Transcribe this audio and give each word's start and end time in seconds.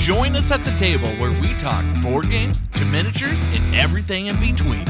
Join 0.00 0.34
us 0.34 0.50
at 0.50 0.64
the 0.64 0.70
table 0.78 1.08
where 1.20 1.30
we 1.42 1.54
talk 1.58 1.84
board 2.00 2.30
games 2.30 2.62
to 2.76 2.86
miniatures 2.86 3.38
and 3.52 3.74
everything 3.74 4.28
in 4.28 4.40
between. 4.40 4.86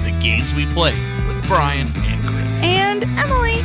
The 0.00 0.16
games 0.22 0.54
we 0.54 0.64
play 0.66 0.94
with 1.26 1.44
Bryan 1.48 1.88
and 1.96 2.28
Chris. 2.28 2.62
And 2.62 3.02
Emily. 3.18 3.58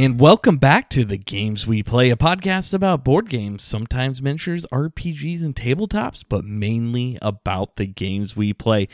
And 0.00 0.20
welcome 0.20 0.58
back 0.58 0.88
to 0.90 1.04
The 1.04 1.18
Games 1.18 1.66
We 1.66 1.82
Play, 1.82 2.10
a 2.10 2.16
podcast 2.16 2.72
about 2.72 3.02
board 3.02 3.28
games, 3.28 3.64
sometimes 3.64 4.22
miniatures, 4.22 4.64
RPGs, 4.70 5.42
and 5.42 5.56
tabletops, 5.56 6.22
but 6.26 6.44
mainly 6.44 7.18
about 7.20 7.74
the 7.74 7.86
games 7.86 8.36
we 8.36 8.52
play. 8.52 8.86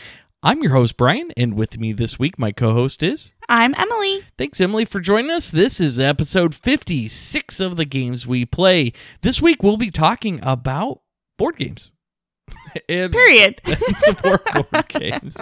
I'm 0.44 0.60
your 0.60 0.72
host, 0.72 0.96
Bryan, 0.96 1.30
and 1.36 1.54
with 1.54 1.78
me 1.78 1.92
this 1.92 2.18
week, 2.18 2.36
my 2.36 2.50
co 2.50 2.72
host 2.72 3.00
is. 3.00 3.30
I'm 3.48 3.76
Emily. 3.78 4.24
Thanks, 4.36 4.60
Emily, 4.60 4.84
for 4.84 4.98
joining 4.98 5.30
us. 5.30 5.52
This 5.52 5.78
is 5.78 6.00
episode 6.00 6.52
56 6.52 7.60
of 7.60 7.76
The 7.76 7.84
Games 7.84 8.26
We 8.26 8.44
Play. 8.44 8.92
This 9.20 9.40
week, 9.40 9.62
we'll 9.62 9.76
be 9.76 9.92
talking 9.92 10.40
about 10.42 11.02
board 11.38 11.58
games. 11.58 11.92
and 12.88 13.12
Period. 13.12 13.60
and 13.64 14.24
more 14.24 14.40
board 14.52 14.88
games. 14.88 15.36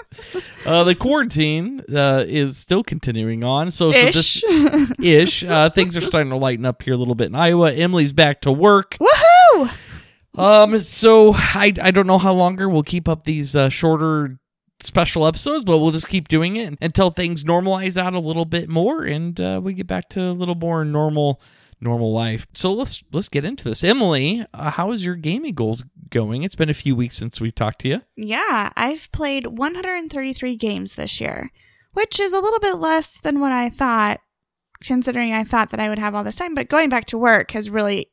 Uh, 0.67 0.85
the 0.85 0.95
quarantine 0.95 1.81
uh, 1.91 2.25
is 2.29 2.59
still 2.59 2.85
continuing 2.85 3.43
on. 3.43 3.71
So, 3.71 3.93
so 3.93 3.97
Ish. 3.97 4.43
this 4.43 4.45
ish. 5.03 5.45
Uh, 5.45 5.71
things 5.71 5.97
are 5.97 6.03
starting 6.03 6.29
to 6.29 6.37
lighten 6.37 6.67
up 6.67 6.83
here 6.83 6.93
a 6.93 6.99
little 6.99 7.15
bit 7.15 7.29
in 7.29 7.35
Iowa. 7.35 7.73
Emily's 7.73 8.13
back 8.13 8.43
to 8.43 8.53
work. 8.53 8.99
Woohoo! 9.01 9.71
Um, 10.37 10.79
so 10.83 11.33
I 11.35 11.73
I 11.81 11.91
don't 11.91 12.07
know 12.07 12.19
how 12.19 12.35
longer 12.35 12.69
we'll 12.69 12.83
keep 12.83 13.09
up 13.09 13.25
these 13.25 13.57
uh, 13.57 13.71
shorter 13.71 14.39
special 14.83 15.27
episodes, 15.27 15.65
but 15.65 15.79
we'll 15.79 15.91
just 15.91 16.09
keep 16.09 16.29
doing 16.29 16.57
it 16.57 16.77
until 16.81 17.11
things 17.11 17.45
normalize 17.45 17.97
out 17.97 18.15
a 18.15 18.21
little 18.21 18.45
bit 18.45 18.69
more 18.69 19.05
and 19.05 19.41
uh, 19.41 19.61
we 19.63 19.75
get 19.75 19.87
back 19.87 20.09
to 20.11 20.21
a 20.21 20.33
little 20.33 20.55
more 20.55 20.85
normal 20.85 21.41
normal 21.81 22.13
life. 22.13 22.47
So 22.55 22.73
let's 22.73 23.03
let's 23.13 23.29
get 23.29 23.45
into 23.45 23.65
this. 23.65 23.83
Emily, 23.83 24.45
uh, 24.53 24.71
how 24.71 24.93
is 24.93 25.05
your 25.05 25.15
gaming 25.15 25.55
goals 25.55 25.83
going? 26.11 26.43
It's 26.43 26.55
been 26.55 26.71
a 26.71 26.75
few 26.75 26.95
weeks 26.95 27.17
since 27.17 27.41
we 27.41 27.51
talked 27.51 27.81
to 27.83 27.89
you. 27.89 28.01
Yeah, 28.17 28.71
I've 28.77 29.11
played 29.13 29.47
133 29.47 30.57
games 30.57 30.95
this 30.95 31.21
year, 31.21 31.51
which 31.93 32.21
is 32.21 32.33
a 32.33 32.41
little 32.41 32.61
bit 32.61 32.75
less 32.75 33.21
than 33.21 33.41
what 33.41 33.53
I 33.53 33.71
thought, 33.71 34.21
considering 34.83 35.33
I 35.33 35.45
thought 35.45 35.71
that 35.71 35.81
I 35.81 35.89
would 35.89 35.99
have 35.99 36.15
all 36.15 36.25
this 36.25 36.35
time. 36.35 36.55
But 36.55 36.69
going 36.69 36.89
back 36.89 37.07
to 37.07 37.19
work 37.19 37.53
has 37.53 37.71
really 37.71 38.11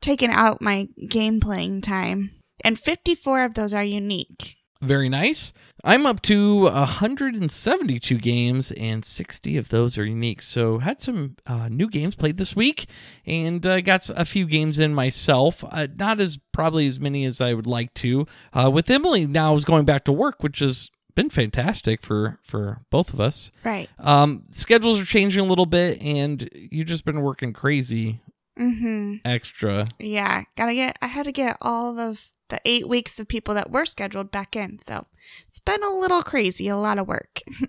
taken 0.00 0.30
out 0.30 0.62
my 0.62 0.88
game 1.08 1.40
playing 1.40 1.80
time. 1.80 2.30
And 2.64 2.78
54 2.78 3.44
of 3.44 3.54
those 3.54 3.74
are 3.74 3.84
unique. 3.84 4.56
Very 4.80 5.08
nice. 5.08 5.52
I'm 5.84 6.06
up 6.06 6.20
to 6.22 6.64
172 6.64 8.18
games, 8.18 8.72
and 8.72 9.04
60 9.04 9.56
of 9.56 9.68
those 9.68 9.96
are 9.96 10.04
unique. 10.04 10.42
So 10.42 10.78
had 10.78 11.00
some 11.00 11.36
uh, 11.46 11.68
new 11.68 11.88
games 11.88 12.14
played 12.14 12.36
this 12.36 12.56
week, 12.56 12.86
and 13.26 13.64
uh, 13.64 13.80
got 13.80 14.08
a 14.10 14.24
few 14.24 14.46
games 14.46 14.78
in 14.78 14.94
myself. 14.94 15.64
Uh, 15.70 15.86
not 15.96 16.20
as 16.20 16.38
probably 16.52 16.86
as 16.86 16.98
many 16.98 17.24
as 17.24 17.40
I 17.40 17.54
would 17.54 17.66
like 17.66 17.94
to. 17.94 18.26
Uh, 18.52 18.70
with 18.70 18.90
Emily 18.90 19.26
now 19.26 19.54
is 19.54 19.64
going 19.64 19.84
back 19.84 20.04
to 20.04 20.12
work, 20.12 20.42
which 20.42 20.58
has 20.58 20.90
been 21.14 21.30
fantastic 21.30 22.02
for 22.02 22.38
for 22.42 22.82
both 22.90 23.12
of 23.12 23.20
us. 23.20 23.50
Right. 23.64 23.88
Um, 23.98 24.44
schedules 24.50 25.00
are 25.00 25.04
changing 25.04 25.44
a 25.44 25.48
little 25.48 25.66
bit, 25.66 26.00
and 26.02 26.48
you've 26.52 26.86
just 26.88 27.04
been 27.04 27.20
working 27.22 27.52
crazy 27.52 28.20
Mm-hmm. 28.58 29.16
extra. 29.24 29.86
Yeah, 30.00 30.42
gotta 30.56 30.74
get. 30.74 30.98
I 31.00 31.06
had 31.06 31.26
to 31.26 31.32
get 31.32 31.56
all 31.60 31.96
of 32.00 32.26
the 32.48 32.60
eight 32.64 32.88
weeks 32.88 33.18
of 33.18 33.28
people 33.28 33.54
that 33.54 33.70
were 33.70 33.86
scheduled 33.86 34.30
back 34.30 34.54
in, 34.56 34.78
so 34.78 35.06
it's 35.48 35.60
been 35.60 35.82
a 35.82 35.90
little 35.94 36.22
crazy, 36.22 36.68
a 36.68 36.76
lot 36.76 36.98
of 36.98 37.06
work. 37.08 37.40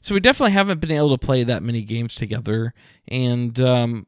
So 0.00 0.12
we 0.14 0.20
definitely 0.20 0.52
haven't 0.52 0.78
been 0.78 0.90
able 0.90 1.16
to 1.16 1.26
play 1.26 1.42
that 1.42 1.62
many 1.62 1.80
games 1.80 2.14
together, 2.14 2.74
and 3.08 3.58
um, 3.60 4.06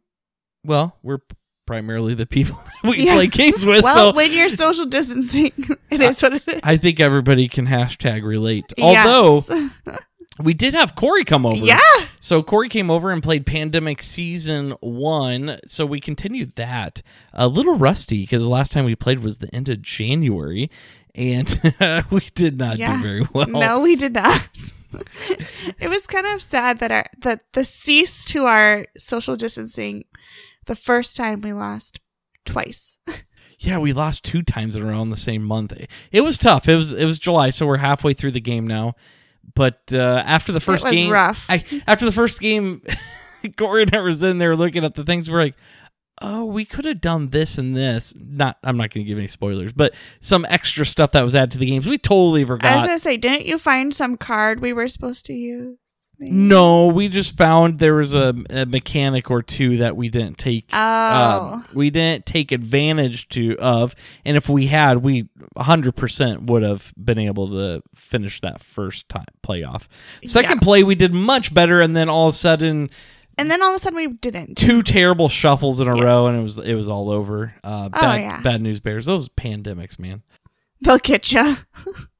well, 0.62 0.98
we're 1.02 1.20
primarily 1.66 2.12
the 2.12 2.26
people 2.26 2.62
we 2.84 3.06
Yeah. 3.06 3.14
play 3.14 3.26
games 3.28 3.64
with. 3.64 3.82
well, 3.82 4.10
so 4.10 4.12
when 4.14 4.34
you're 4.34 4.50
social 4.50 4.84
distancing, 4.84 5.50
it 5.90 6.02
is 6.02 6.20
what 6.22 6.34
it 6.34 6.42
is. 6.46 6.60
I 6.62 6.76
think 6.76 7.00
everybody 7.00 7.48
can 7.48 7.66
hashtag 7.66 8.22
relate. 8.22 8.66
Although 8.78 9.42
Yes. 9.48 9.72
We 10.38 10.54
did 10.54 10.74
have 10.74 10.94
Corey 10.94 11.24
come 11.24 11.44
over. 11.46 11.64
yeah, 11.64 11.78
So 12.20 12.42
Corey 12.42 12.68
came 12.68 12.90
over 12.90 13.10
and 13.10 13.22
played 13.22 13.44
Pandemic 13.46 14.02
Season 14.02 14.72
One. 14.80 15.58
So 15.66 15.84
we 15.86 16.00
continued 16.00 16.54
that. 16.56 17.02
A 17.32 17.46
little 17.48 17.76
rusty 17.76 18.22
because 18.22 18.42
the 18.42 18.48
last 18.48 18.72
time 18.72 18.84
we 18.84 18.96
played 18.96 19.20
was 19.20 19.38
the 19.38 19.54
end 19.54 19.68
of 19.68 19.82
January, 19.82 20.70
and 21.14 21.60
we 22.10 22.28
did 22.34 22.58
not 22.58 22.78
Yeah. 22.78 22.96
do 22.96 23.02
very 23.02 23.28
well. 23.32 23.46
no, 23.48 23.80
we 23.80 23.96
did 23.96 24.14
not. 24.14 24.48
it 25.80 25.88
was 25.88 26.06
kind 26.06 26.26
of 26.26 26.42
sad 26.42 26.78
that 26.80 26.90
our 26.90 27.06
that 27.18 27.40
the 27.52 27.64
cease 27.64 28.24
to 28.26 28.44
our 28.46 28.86
social 28.96 29.36
distancing, 29.36 30.04
the 30.66 30.76
first 30.76 31.16
time 31.16 31.40
we 31.40 31.52
lost 31.52 31.98
twice. 32.44 32.98
Yeah, 33.58 33.78
we 33.78 33.92
lost 33.92 34.24
two 34.24 34.42
times 34.42 34.74
in 34.76 34.82
a 34.82 34.86
row 34.86 35.00
in 35.02 35.10
the 35.10 35.16
same 35.16 35.44
month. 35.44 35.72
It 36.10 36.20
was 36.22 36.36
tough. 36.36 36.68
It 36.68 36.74
was 36.76 36.92
it 36.92 37.04
was 37.04 37.18
July, 37.18 37.50
so 37.50 37.66
we're 37.66 37.76
halfway 37.78 38.12
through 38.12 38.32
the 38.32 38.40
game 38.40 38.66
now. 38.66 38.94
But 39.54 39.92
uh, 39.92 40.22
after 40.26 40.52
the 40.52 40.60
first 40.60 40.84
it 40.84 40.88
was 40.88 40.96
game, 40.96 41.10
rough. 41.12 41.46
I 41.48 41.64
after 41.86 42.04
the 42.04 42.12
first 42.12 42.40
game, 42.40 42.82
Corey 43.58 43.82
and 43.82 43.94
I 43.94 44.00
was 44.00 44.22
in 44.22 44.38
there 44.38 44.56
looking 44.56 44.84
at 44.84 44.94
the 44.94 45.04
things. 45.04 45.30
We're 45.30 45.42
like, 45.42 45.56
oh, 46.20 46.44
we 46.44 46.64
could 46.64 46.84
have 46.84 47.00
done 47.00 47.30
this 47.30 47.58
and 47.58 47.76
this. 47.76 48.14
Not, 48.16 48.56
I'm 48.62 48.76
not 48.76 48.90
going 48.92 49.04
to 49.04 49.08
give 49.08 49.18
any 49.18 49.28
spoilers, 49.28 49.72
but 49.72 49.92
some 50.20 50.46
extra 50.48 50.86
stuff 50.86 51.12
that 51.12 51.22
was 51.22 51.34
added 51.34 51.50
to 51.52 51.58
the 51.58 51.66
games. 51.66 51.86
We 51.86 51.98
totally 51.98 52.42
I 52.42 52.44
was 52.44 52.48
forgot. 52.48 52.86
gonna 52.86 52.98
say, 52.98 53.16
didn't 53.16 53.46
you 53.46 53.58
find 53.58 53.92
some 53.92 54.16
card 54.16 54.60
we 54.60 54.72
were 54.72 54.88
supposed 54.88 55.26
to 55.26 55.34
use? 55.34 55.78
No, 56.30 56.86
we 56.86 57.08
just 57.08 57.36
found 57.36 57.78
there 57.78 57.94
was 57.94 58.14
a, 58.14 58.34
a 58.50 58.64
mechanic 58.66 59.30
or 59.30 59.42
two 59.42 59.78
that 59.78 59.96
we 59.96 60.08
didn't 60.08 60.38
take. 60.38 60.68
Oh. 60.72 61.52
um, 61.54 61.64
we 61.74 61.90
didn't 61.90 62.26
take 62.26 62.52
advantage 62.52 63.28
to 63.30 63.56
of, 63.58 63.94
and 64.24 64.36
if 64.36 64.48
we 64.48 64.68
had, 64.68 64.98
we 64.98 65.28
100 65.54 65.96
percent 65.96 66.44
would 66.44 66.62
have 66.62 66.92
been 67.02 67.18
able 67.18 67.48
to 67.50 67.82
finish 67.94 68.40
that 68.42 68.60
first 68.60 69.08
time 69.08 69.24
playoff. 69.42 69.82
Second 70.24 70.58
Yeah. 70.60 70.64
play, 70.64 70.82
we 70.82 70.94
did 70.94 71.12
much 71.12 71.52
better, 71.52 71.80
and 71.80 71.96
then 71.96 72.08
all 72.08 72.28
of 72.28 72.34
a 72.34 72.38
sudden, 72.38 72.90
And 73.38 73.50
then 73.50 73.62
all 73.62 73.70
of 73.74 73.80
a 73.80 73.82
sudden 73.82 73.96
we 73.96 74.08
didn't. 74.08 74.56
two 74.56 74.82
terrible 74.82 75.28
shuffles 75.28 75.80
in 75.80 75.88
a 75.88 75.96
Yes. 75.96 76.04
row, 76.04 76.26
and 76.26 76.38
it 76.38 76.42
was 76.42 76.58
it 76.58 76.74
was 76.74 76.86
all 76.88 77.10
over. 77.10 77.54
Uh, 77.64 77.86
Oh, 77.92 78.00
bad, 78.00 78.20
yeah. 78.20 78.40
bad 78.42 78.60
news 78.62 78.80
bears. 78.80 79.06
Those 79.06 79.28
pandemics, 79.28 79.98
man. 79.98 80.22
They'll 80.80 80.98
get 80.98 81.32
you. 81.32 81.56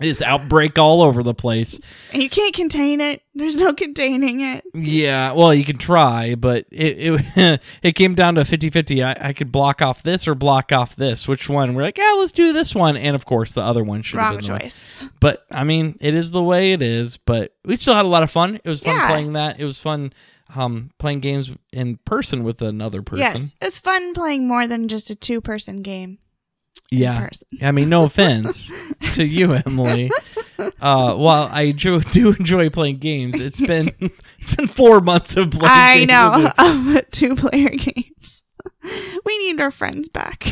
It's 0.00 0.22
outbreak 0.22 0.78
all 0.78 1.02
over 1.02 1.24
the 1.24 1.34
place. 1.34 1.80
And 2.12 2.22
you 2.22 2.30
can't 2.30 2.54
contain 2.54 3.00
it. 3.00 3.22
There's 3.34 3.56
no 3.56 3.72
containing 3.72 4.40
it. 4.40 4.64
Yeah, 4.72 5.32
well, 5.32 5.52
you 5.52 5.64
can 5.64 5.76
try, 5.76 6.36
but 6.36 6.66
it 6.70 7.20
it, 7.36 7.60
it 7.82 7.92
came 7.96 8.14
down 8.14 8.36
to 8.36 8.42
50-50. 8.42 9.04
I, 9.04 9.28
I 9.28 9.32
could 9.32 9.50
block 9.50 9.82
off 9.82 10.02
this 10.04 10.28
or 10.28 10.34
block 10.36 10.70
off 10.72 10.94
this. 10.94 11.26
Which 11.26 11.48
one? 11.48 11.74
We're 11.74 11.82
like, 11.82 11.98
yeah, 11.98 12.14
let's 12.18 12.30
do 12.32 12.52
this 12.52 12.74
one. 12.76 12.96
And 12.96 13.16
of 13.16 13.24
course, 13.26 13.52
the 13.52 13.62
other 13.62 13.82
one 13.82 14.02
should 14.02 14.20
have 14.20 14.30
Wrong 14.30 14.36
been 14.38 14.46
the 14.46 14.52
one. 14.52 14.60
choice. 14.60 14.88
But 15.20 15.44
I 15.50 15.64
mean, 15.64 15.96
it 16.00 16.14
is 16.14 16.30
the 16.30 16.42
way 16.42 16.72
it 16.72 16.82
is. 16.82 17.16
But 17.16 17.54
we 17.64 17.74
still 17.74 17.94
had 17.94 18.04
a 18.04 18.08
lot 18.08 18.22
of 18.22 18.30
fun. 18.30 18.56
It 18.62 18.68
was 18.68 18.80
fun 18.80 18.94
Yeah. 18.94 19.08
playing 19.08 19.32
that. 19.32 19.58
It 19.58 19.64
was 19.64 19.78
fun 19.78 20.12
um, 20.54 20.90
playing 20.98 21.20
games 21.20 21.50
in 21.72 21.96
person 22.04 22.44
with 22.44 22.62
another 22.62 23.02
person. 23.02 23.18
Yes. 23.24 23.54
It 23.60 23.64
was 23.64 23.78
fun 23.80 24.14
playing 24.14 24.46
more 24.46 24.66
than 24.68 24.86
just 24.88 25.10
a 25.10 25.14
two 25.16 25.40
person 25.40 25.82
game. 25.82 26.18
Yeah. 26.90 27.28
I 27.62 27.72
mean, 27.72 27.88
no 27.88 28.04
offense 28.04 28.70
to 29.14 29.24
you, 29.24 29.52
Emily. 29.66 30.10
Uh, 30.80 31.14
while 31.14 31.48
I 31.52 31.72
do, 31.72 32.00
do 32.00 32.32
enjoy 32.32 32.70
playing 32.70 32.98
games, 32.98 33.38
it's 33.38 33.60
been 33.60 33.92
it's 34.38 34.54
been 34.54 34.66
four 34.68 35.00
months 35.00 35.36
of 35.36 35.50
playing. 35.50 36.10
I 36.10 36.50
know. 36.58 37.00
two 37.10 37.36
player 37.36 37.68
games. 37.70 38.44
We 39.24 39.38
need 39.38 39.60
our 39.60 39.70
friends 39.70 40.08
back. 40.08 40.46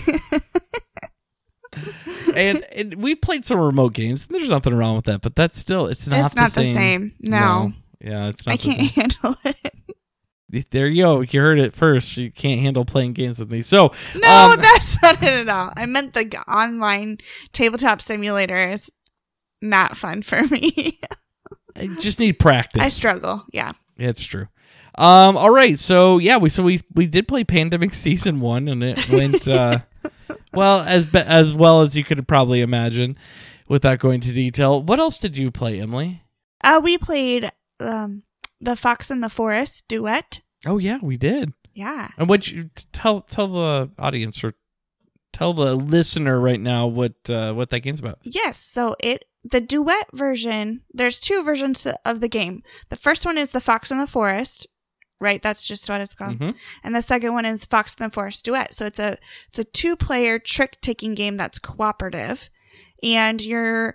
and, 2.34 2.64
and 2.72 2.94
we've 2.96 3.20
played 3.20 3.44
some 3.44 3.58
remote 3.58 3.94
games. 3.94 4.26
And 4.26 4.34
there's 4.34 4.48
nothing 4.48 4.74
wrong 4.74 4.96
with 4.96 5.06
that, 5.06 5.22
but 5.22 5.36
that's 5.36 5.58
still 5.58 5.86
it's 5.86 6.06
not. 6.06 6.26
it's 6.26 6.36
not 6.36 6.50
the 6.52 6.72
same. 6.72 7.14
No. 7.20 7.72
Yeah, 8.00 8.28
it's 8.28 8.46
not. 8.46 8.52
I 8.52 8.56
the 8.56 8.62
can't 8.62 8.78
same. 8.78 8.88
handle 8.88 9.36
it. 9.44 9.74
There 10.70 10.86
you 10.86 11.04
go. 11.04 11.20
You 11.20 11.40
heard 11.40 11.58
it 11.58 11.74
first. 11.74 12.16
You 12.16 12.30
can't 12.30 12.60
handle 12.60 12.84
playing 12.84 13.12
games 13.14 13.38
with 13.38 13.50
me. 13.50 13.62
So 13.62 13.92
No, 14.14 14.28
um, 14.52 14.56
that's 14.60 15.00
not 15.02 15.22
it 15.22 15.28
at 15.28 15.48
all. 15.48 15.72
I 15.76 15.86
meant 15.86 16.14
the 16.14 16.38
online 16.50 17.18
tabletop 17.52 18.00
simulator 18.00 18.70
is 18.70 18.90
not 19.60 19.96
fun 19.96 20.22
for 20.22 20.42
me. 20.44 21.00
I 21.76 21.88
just 22.00 22.18
need 22.18 22.38
practice. 22.38 22.82
I 22.82 22.88
struggle. 22.88 23.44
Yeah. 23.52 23.72
It's 23.96 24.22
true. 24.22 24.48
Um, 24.98 25.36
all 25.36 25.50
right, 25.50 25.78
so 25.78 26.16
yeah, 26.16 26.38
we 26.38 26.48
so 26.48 26.62
we 26.62 26.80
we 26.94 27.06
did 27.06 27.28
play 27.28 27.44
Pandemic 27.44 27.92
Season 27.94 28.40
One, 28.40 28.66
and 28.66 28.82
it 28.82 29.08
went 29.10 29.46
uh, 29.46 29.80
well 30.54 30.80
as 30.80 31.04
be- 31.04 31.18
as 31.18 31.52
well 31.52 31.82
as 31.82 31.94
you 31.94 32.02
could 32.02 32.26
probably 32.26 32.62
imagine, 32.62 33.18
without 33.68 33.98
going 33.98 34.16
into 34.16 34.32
detail. 34.32 34.82
What 34.82 34.98
else 34.98 35.18
did 35.18 35.36
you 35.36 35.50
play, 35.50 35.80
Emily? 35.80 36.22
Uh, 36.64 36.80
we 36.82 36.96
played 36.96 37.52
um, 37.78 38.22
the 38.58 38.74
Fox 38.74 39.10
in 39.10 39.20
the 39.20 39.28
Forest 39.28 39.84
duet. 39.86 40.40
Oh 40.66 40.78
yeah, 40.78 40.98
we 41.02 41.16
did. 41.16 41.52
Yeah. 41.74 42.08
And 42.16 42.28
what 42.28 42.48
you 42.50 42.70
tell 42.92 43.20
tell 43.20 43.48
the 43.48 43.90
audience 43.98 44.42
or 44.42 44.54
tell 45.32 45.52
the 45.52 45.74
listener 45.76 46.40
right 46.40 46.60
now 46.60 46.86
what 46.86 47.14
uh, 47.28 47.52
what 47.52 47.70
that 47.70 47.80
game's 47.80 48.00
about? 48.00 48.18
Yes. 48.22 48.58
So 48.58 48.96
it 49.00 49.24
the 49.44 49.60
duet 49.60 50.08
version. 50.12 50.82
There's 50.92 51.20
two 51.20 51.44
versions 51.44 51.86
of 52.04 52.20
the 52.20 52.28
game. 52.28 52.62
The 52.88 52.96
first 52.96 53.24
one 53.24 53.38
is 53.38 53.50
the 53.52 53.60
Fox 53.60 53.90
in 53.90 53.98
the 53.98 54.06
Forest, 54.06 54.66
right? 55.20 55.40
That's 55.42 55.68
just 55.68 55.88
what 55.88 56.00
it's 56.00 56.14
called. 56.14 56.38
Mhm. 56.38 56.54
And 56.82 56.94
the 56.96 57.02
second 57.02 57.32
one 57.32 57.44
is 57.44 57.64
Fox 57.64 57.94
and 57.98 58.10
the 58.10 58.14
Forest 58.14 58.44
Duet. 58.44 58.74
So 58.74 58.86
it's 58.86 58.98
a 58.98 59.18
it's 59.50 59.58
a 59.58 59.64
two 59.64 59.96
player 59.96 60.38
trick 60.38 60.80
taking 60.80 61.14
game 61.14 61.36
that's 61.36 61.58
cooperative, 61.58 62.48
and 63.02 63.40
you're 63.42 63.94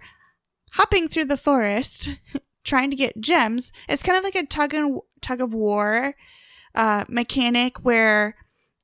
hopping 0.74 1.08
through 1.08 1.26
the 1.26 1.36
forest 1.38 2.18
trying 2.64 2.92
to 2.92 2.96
get 2.96 3.20
gems. 3.20 3.72
It's 3.90 4.04
kind 4.04 4.18
of 4.18 4.24
like 4.24 4.36
a 4.36 4.46
tug 4.46 4.74
and 4.74 5.00
tug 5.22 5.42
of 5.42 5.54
war 5.54 6.16
uh, 6.76 7.06
mechanic 7.08 7.78
where 7.84 8.36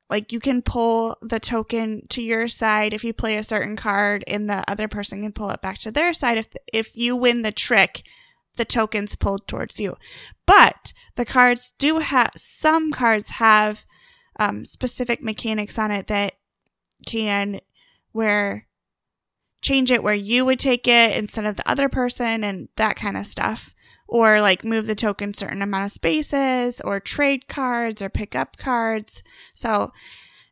like 0.09 0.31
you 0.31 0.39
can 0.39 0.61
pull 0.61 1.17
the 1.21 1.39
token 1.39 2.07
to 2.07 2.21
your 2.21 2.47
side 2.47 2.93
if 2.93 3.03
you 3.03 3.13
play 3.13 3.35
a 3.35 3.43
certain 3.43 3.75
card 3.75 4.23
and 4.27 4.49
the 4.49 4.63
other 4.69 4.87
person 4.87 5.21
can 5.21 5.33
pull 5.33 5.49
it 5.49 5.61
back 5.61 5.77
to 5.79 5.91
their 5.91 6.13
side 6.13 6.37
if 6.37 6.47
if 6.71 6.95
you 6.95 7.15
win 7.15 7.41
the 7.41 7.51
trick 7.51 8.03
the 8.57 8.65
tokens 8.65 9.15
pulled 9.15 9.47
towards 9.47 9.79
you. 9.79 9.95
But 10.45 10.91
the 11.15 11.25
cards 11.25 11.73
do 11.77 11.99
have 11.99 12.31
some 12.35 12.91
cards 12.91 13.31
have 13.31 13.85
um, 14.39 14.65
specific 14.65 15.23
mechanics 15.23 15.79
on 15.79 15.91
it 15.91 16.07
that 16.07 16.33
can 17.05 17.61
where 18.11 18.67
change 19.61 19.91
it 19.91 20.03
where 20.03 20.13
you 20.13 20.45
would 20.45 20.59
take 20.59 20.87
it 20.87 21.15
instead 21.15 21.45
of 21.45 21.55
the 21.55 21.69
other 21.69 21.89
person 21.89 22.43
and 22.43 22.69
that 22.75 22.95
kind 22.95 23.17
of 23.17 23.25
stuff 23.25 23.73
or 24.07 24.41
like 24.41 24.63
move 24.65 24.87
the 24.87 24.95
token 24.95 25.33
certain 25.33 25.61
amount 25.61 25.85
of 25.85 25.91
spaces 25.91 26.81
or 26.81 26.99
trade 26.99 27.47
cards 27.47 28.01
or 28.01 28.09
pick 28.09 28.35
up 28.35 28.57
cards 28.57 29.21
so 29.53 29.91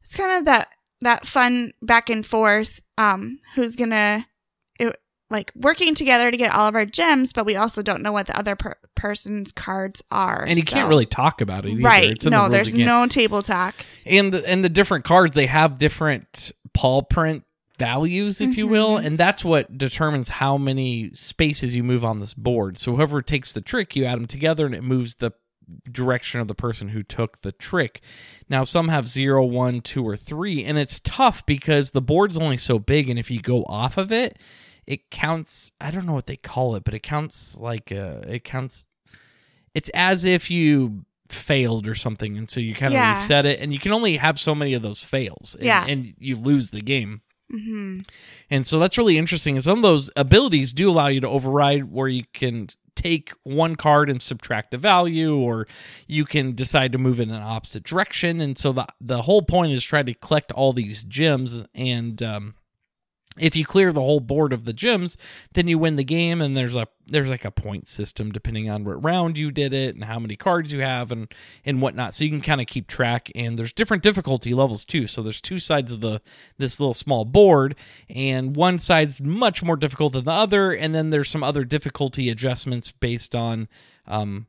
it's 0.01 0.15
kind 0.15 0.37
of 0.37 0.45
that 0.45 0.69
that 1.01 1.25
fun 1.25 1.71
back 1.81 2.09
and 2.09 2.25
forth 2.25 2.81
um 2.97 3.39
who's 3.55 3.75
gonna 3.75 4.25
it, 4.79 4.95
like 5.29 5.51
working 5.55 5.95
together 5.95 6.29
to 6.31 6.37
get 6.37 6.53
all 6.53 6.67
of 6.67 6.75
our 6.75 6.85
gems 6.85 7.33
but 7.33 7.45
we 7.45 7.55
also 7.55 7.81
don't 7.81 8.01
know 8.01 8.11
what 8.11 8.27
the 8.27 8.37
other 8.37 8.55
per- 8.55 8.77
person's 8.95 9.51
cards 9.51 10.03
are 10.11 10.43
And 10.43 10.57
you 10.57 10.63
so- 10.65 10.71
can't 10.71 10.89
really 10.89 11.05
talk 11.05 11.41
about 11.41 11.65
it 11.65 11.71
either. 11.71 11.81
right 11.83 12.19
the 12.19 12.29
no 12.29 12.41
rules 12.41 12.51
there's 12.51 12.73
again. 12.73 12.85
no 12.85 13.07
table 13.07 13.41
talk 13.41 13.75
and 14.05 14.33
the, 14.33 14.47
and 14.47 14.63
the 14.63 14.69
different 14.69 15.03
cards 15.05 15.33
they 15.33 15.47
have 15.47 15.77
different 15.77 16.51
paw 16.73 17.01
print 17.01 17.43
values 17.77 18.39
if 18.41 18.57
you 18.57 18.67
will 18.67 18.95
Mhm. 18.97 19.05
and 19.05 19.17
that's 19.17 19.43
what 19.43 19.77
determines 19.77 20.29
how 20.29 20.57
many 20.57 21.11
spaces 21.13 21.75
you 21.75 21.83
move 21.83 22.03
on 22.05 22.19
this 22.19 22.33
board 22.33 22.77
so 22.77 22.95
whoever 22.95 23.21
takes 23.21 23.51
the 23.53 23.61
trick 23.61 23.95
you 23.95 24.05
add 24.05 24.15
them 24.17 24.25
together 24.27 24.65
and 24.65 24.73
it 24.75 24.83
moves 24.83 25.15
the 25.15 25.31
direction 25.91 26.39
of 26.39 26.47
the 26.47 26.53
person 26.55 26.89
who 26.89 27.01
took 27.01 27.41
the 27.41 27.51
trick 27.51 28.01
now 28.49 28.63
some 28.63 28.87
have 28.89 29.07
zero 29.07 29.43
one 29.45 29.81
two 29.81 30.07
or 30.07 30.15
three 30.15 30.63
and 30.63 30.77
it's 30.77 30.99
tough 30.99 31.45
because 31.45 31.91
the 31.91 32.01
board's 32.01 32.37
only 32.37 32.57
so 32.57 32.77
big 32.77 33.09
and 33.09 33.17
if 33.17 33.31
you 33.31 33.41
go 33.41 33.63
off 33.63 33.97
of 33.97 34.11
it 34.11 34.37
it 34.85 35.09
counts 35.09 35.71
i 35.81 35.89
don't 35.89 36.05
know 36.05 36.13
what 36.13 36.27
they 36.27 36.37
call 36.37 36.75
it 36.75 36.83
but 36.83 36.93
it 36.93 37.01
counts 37.01 37.57
like 37.57 37.91
uh 37.91 38.19
it 38.27 38.43
counts 38.43 38.85
it's 39.73 39.89
as 39.95 40.23
if 40.23 40.51
you 40.51 41.03
failed 41.29 41.87
or 41.87 41.95
something 41.95 42.37
and 42.37 42.49
so 42.51 42.59
you 42.59 42.75
kind 42.75 42.93
of 42.93 42.97
Yeah. 42.99 43.13
reset 43.19 43.47
it 43.47 43.59
and 43.59 43.73
you 43.73 43.79
can 43.79 43.91
only 43.91 44.17
have 44.17 44.39
so 44.39 44.53
many 44.53 44.75
of 44.75 44.83
those 44.83 45.03
fails 45.03 45.55
and, 45.55 45.65
Yeah. 45.65 45.83
and 45.87 46.13
you 46.19 46.35
lose 46.35 46.69
the 46.69 46.81
game 46.81 47.21
hmm 47.51 47.99
and 48.49 48.65
so 48.65 48.79
that's 48.79 48.97
really 48.97 49.17
interesting. 49.17 49.55
And 49.55 49.63
some 49.63 49.79
of 49.79 49.83
those 49.83 50.09
abilities 50.15 50.73
do 50.73 50.89
allow 50.89 51.07
you 51.07 51.21
to 51.21 51.27
override 51.27 51.91
where 51.91 52.07
you 52.07 52.23
can 52.33 52.67
take 52.95 53.31
one 53.43 53.75
card 53.75 54.09
and 54.09 54.21
subtract 54.21 54.71
the 54.71 54.77
value 54.77 55.35
or 55.35 55.67
you 56.07 56.25
can 56.25 56.55
decide 56.55 56.91
to 56.91 56.97
move 56.97 57.19
in 57.19 57.29
an 57.29 57.41
opposite 57.41 57.83
direction. 57.83 58.39
And 58.41 58.57
so 58.57 58.71
the 58.71 58.87
the 59.01 59.23
whole 59.23 59.41
point 59.41 59.73
is 59.73 59.83
try 59.83 60.03
to 60.03 60.13
collect 60.13 60.51
all 60.51 60.73
these 60.73 61.03
gems 61.03 61.63
and 61.73 62.21
um 62.23 62.55
if 63.37 63.55
you 63.55 63.65
clear 63.65 63.91
the 63.91 64.01
whole 64.01 64.21
board 64.21 64.53
of 64.53 64.65
the 64.65 64.73
gems, 64.73 65.17
then 65.53 65.67
you 65.67 65.77
win 65.77 65.97
the 65.97 66.03
game, 66.03 66.41
and 66.41 66.55
there's 66.55 66.75
a 66.75 66.87
there's 67.07 67.29
like 67.29 67.45
a 67.45 67.51
point 67.51 67.87
system 67.87 68.31
depending 68.31 68.69
on 68.69 68.83
what 68.83 69.03
round 69.03 69.37
you 69.37 69.51
did 69.51 69.73
it 69.73 69.93
and 69.93 70.05
how 70.05 70.17
many 70.17 70.35
cards 70.35 70.71
you 70.71 70.79
have 70.79 71.11
and 71.11 71.33
and 71.63 71.81
whatnot. 71.81 72.15
So 72.15 72.23
you 72.23 72.29
can 72.29 72.41
kind 72.41 72.61
of 72.61 72.67
keep 72.67 72.87
track. 72.87 73.31
And 73.35 73.59
there's 73.59 73.73
different 73.73 74.03
difficulty 74.03 74.53
levels 74.53 74.85
too. 74.85 75.07
So 75.07 75.21
there's 75.21 75.41
two 75.41 75.59
sides 75.59 75.91
of 75.91 76.01
the 76.01 76.21
this 76.57 76.79
little 76.79 76.93
small 76.93 77.25
board, 77.25 77.75
and 78.09 78.55
one 78.55 78.79
side's 78.79 79.21
much 79.21 79.61
more 79.61 79.77
difficult 79.77 80.13
than 80.13 80.25
the 80.25 80.31
other, 80.31 80.71
and 80.71 80.95
then 80.95 81.09
there's 81.09 81.29
some 81.29 81.43
other 81.43 81.63
difficulty 81.65 82.29
adjustments 82.29 82.91
based 82.91 83.35
on 83.35 83.67
um 84.07 84.47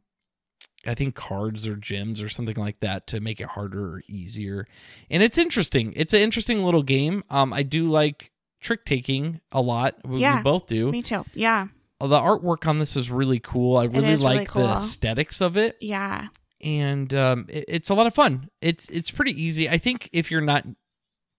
I 0.86 0.94
think 0.94 1.16
cards 1.16 1.66
or 1.66 1.74
gems 1.74 2.22
or 2.22 2.28
something 2.28 2.56
like 2.56 2.78
that 2.80 3.08
to 3.08 3.20
make 3.20 3.40
it 3.40 3.48
harder 3.48 3.96
or 3.96 4.02
easier. 4.08 4.68
And 5.10 5.20
it's 5.22 5.36
interesting. 5.36 5.92
It's 5.96 6.12
an 6.12 6.20
interesting 6.20 6.64
little 6.64 6.84
game. 6.84 7.24
Um, 7.28 7.52
I 7.52 7.64
do 7.64 7.88
like 7.88 8.30
trick 8.66 8.84
taking 8.84 9.40
a 9.52 9.60
lot. 9.60 9.94
We, 10.04 10.20
we 10.20 10.42
both 10.42 10.66
do. 10.66 10.90
me 10.90 11.02
too 11.02 11.24
yeah 11.34 11.68
The 12.00 12.18
artwork 12.30 12.66
on 12.66 12.78
this 12.78 12.96
is 12.96 13.10
really 13.10 13.40
cool. 13.40 13.76
I 13.78 13.84
really 13.84 14.08
is 14.08 14.22
really 14.22 14.36
like 14.40 14.48
cool. 14.48 14.66
the 14.66 14.74
aesthetics 14.74 15.40
of 15.40 15.56
it, 15.56 15.76
yeah 15.80 16.28
and 16.60 17.12
um, 17.14 17.46
it- 17.48 17.64
it's 17.68 17.90
a 17.90 17.94
lot 17.94 18.06
of 18.06 18.14
fun. 18.14 18.48
It's 18.60 18.88
it's 18.88 19.10
pretty 19.10 19.34
easy. 19.40 19.68
I 19.68 19.78
think 19.78 20.08
if 20.12 20.30
you're 20.30 20.40
not 20.52 20.64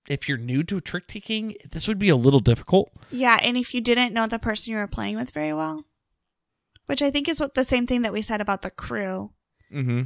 if 0.07 0.29
you're 0.29 0.37
new 0.37 0.63
to 0.63 0.79
trick 0.79 1.05
taking, 1.07 1.55
this 1.71 1.85
would 1.87 1.99
be 1.99 2.09
a 2.09 2.15
little 2.15 2.39
difficult. 2.39 2.91
Yeah, 3.11 3.37
and 3.43 3.57
if 3.57 3.73
you 3.73 3.81
didn't 3.81 4.13
know 4.13 4.25
the 4.27 4.39
person 4.39 4.71
you 4.71 4.77
were 4.77 4.87
playing 4.87 5.15
with 5.17 5.31
very 5.31 5.51
well, 5.53 5.83
which 6.85 7.01
I 7.01 7.11
think 7.11 7.27
is 7.27 7.39
what 7.41 7.55
the 7.55 7.65
same 7.65 7.85
thing 7.87 8.03
that 8.03 8.13
we 8.13 8.21
said 8.21 8.39
about 8.41 8.61
the 8.61 8.71
crew. 8.71 9.31
Mm-hmm. 9.73 10.03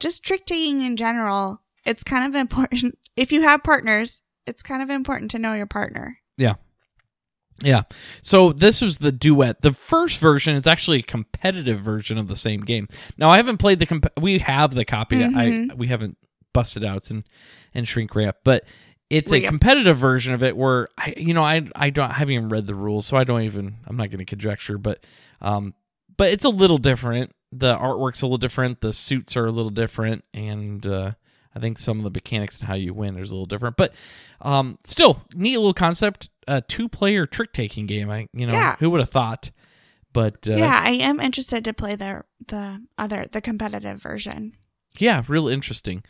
Just 0.00 0.22
trick 0.24 0.46
taking 0.46 0.80
in 0.80 0.96
general, 0.96 1.62
it's 1.84 2.02
kind 2.04 2.24
of 2.26 2.34
important. 2.34 2.98
If 3.14 3.30
you 3.30 3.42
have 3.42 3.62
partners, 3.62 4.22
it's 4.46 4.62
kind 4.62 4.80
of 4.82 4.88
important 4.88 5.30
to 5.32 5.38
know 5.38 5.52
your 5.52 5.66
partner. 5.66 6.18
Yeah. 6.36 6.54
Yeah. 7.62 7.82
So 8.22 8.52
this 8.52 8.80
was 8.80 8.98
the 8.98 9.12
duet. 9.12 9.60
The 9.60 9.70
first 9.72 10.18
version 10.18 10.54
is 10.56 10.66
actually 10.66 10.98
a 11.00 11.02
competitive 11.02 11.80
version 11.80 12.18
of 12.18 12.26
the 12.28 12.34
same 12.36 12.62
game. 12.62 12.88
Now 13.16 13.30
I 13.30 13.36
haven't 13.36 13.58
played 13.58 13.78
the 13.78 13.86
comp- 13.86 14.12
we 14.20 14.38
have 14.40 14.74
the 14.74 14.84
copy. 14.84 15.22
I 15.22 15.28
Mhm. 15.28 15.76
we 15.76 15.86
haven't 15.88 16.16
busted 16.52 16.84
out 16.84 17.10
and 17.10 17.24
and 17.74 17.86
shrink 17.86 18.14
wrap, 18.14 18.38
but 18.44 18.64
it's 19.10 19.30
a 19.30 19.34
Re-up. 19.36 19.48
competitive 19.48 19.96
version 19.96 20.32
of 20.34 20.42
it 20.42 20.56
where 20.56 20.88
I 20.98 21.14
you 21.16 21.34
know 21.34 21.44
I 21.44 21.62
I 21.76 21.90
don't 21.90 22.10
I 22.10 22.14
haven't 22.14 22.34
even 22.34 22.48
read 22.48 22.66
the 22.66 22.74
rules, 22.74 23.06
so 23.06 23.16
I 23.16 23.24
don't 23.24 23.42
even 23.42 23.76
I'm 23.86 23.96
not 23.96 24.08
going 24.10 24.18
to 24.18 24.24
conjecture, 24.24 24.78
but 24.78 25.04
um 25.40 25.74
but 26.16 26.30
it's 26.30 26.44
a 26.44 26.48
little 26.50 26.78
different. 26.78 27.32
The 27.52 27.76
artwork's 27.76 28.22
a 28.22 28.26
little 28.26 28.38
different, 28.38 28.80
the 28.80 28.92
suits 28.92 29.36
are 29.36 29.46
a 29.46 29.52
little 29.52 29.70
different 29.70 30.24
and 30.34 30.84
uh 30.86 31.12
I 31.54 31.60
think 31.60 31.78
some 31.78 31.98
of 31.98 32.04
the 32.04 32.10
mechanics 32.10 32.58
and 32.58 32.66
how 32.68 32.74
you 32.74 32.94
win 32.94 33.16
is 33.18 33.30
a 33.30 33.34
little 33.34 33.46
different, 33.46 33.76
but 33.76 33.92
um, 34.40 34.78
still 34.84 35.22
neat 35.34 35.56
little 35.56 35.74
concept. 35.74 36.28
A 36.48 36.60
two-player 36.60 37.24
trick-taking 37.26 37.86
game. 37.86 38.10
I, 38.10 38.26
you 38.32 38.46
know, 38.46 38.54
Yeah. 38.54 38.74
who 38.80 38.90
would 38.90 39.00
have 39.00 39.10
thought? 39.10 39.50
But 40.12 40.46
uh, 40.48 40.56
yeah, 40.56 40.80
I 40.82 40.90
am 40.90 41.20
interested 41.20 41.64
to 41.64 41.72
play 41.72 41.94
the 41.94 42.24
the 42.48 42.82
other 42.98 43.26
the 43.30 43.40
competitive 43.40 44.02
version. 44.02 44.54
yeah, 44.98 45.22
real 45.28 45.46
interesting. 45.48 46.02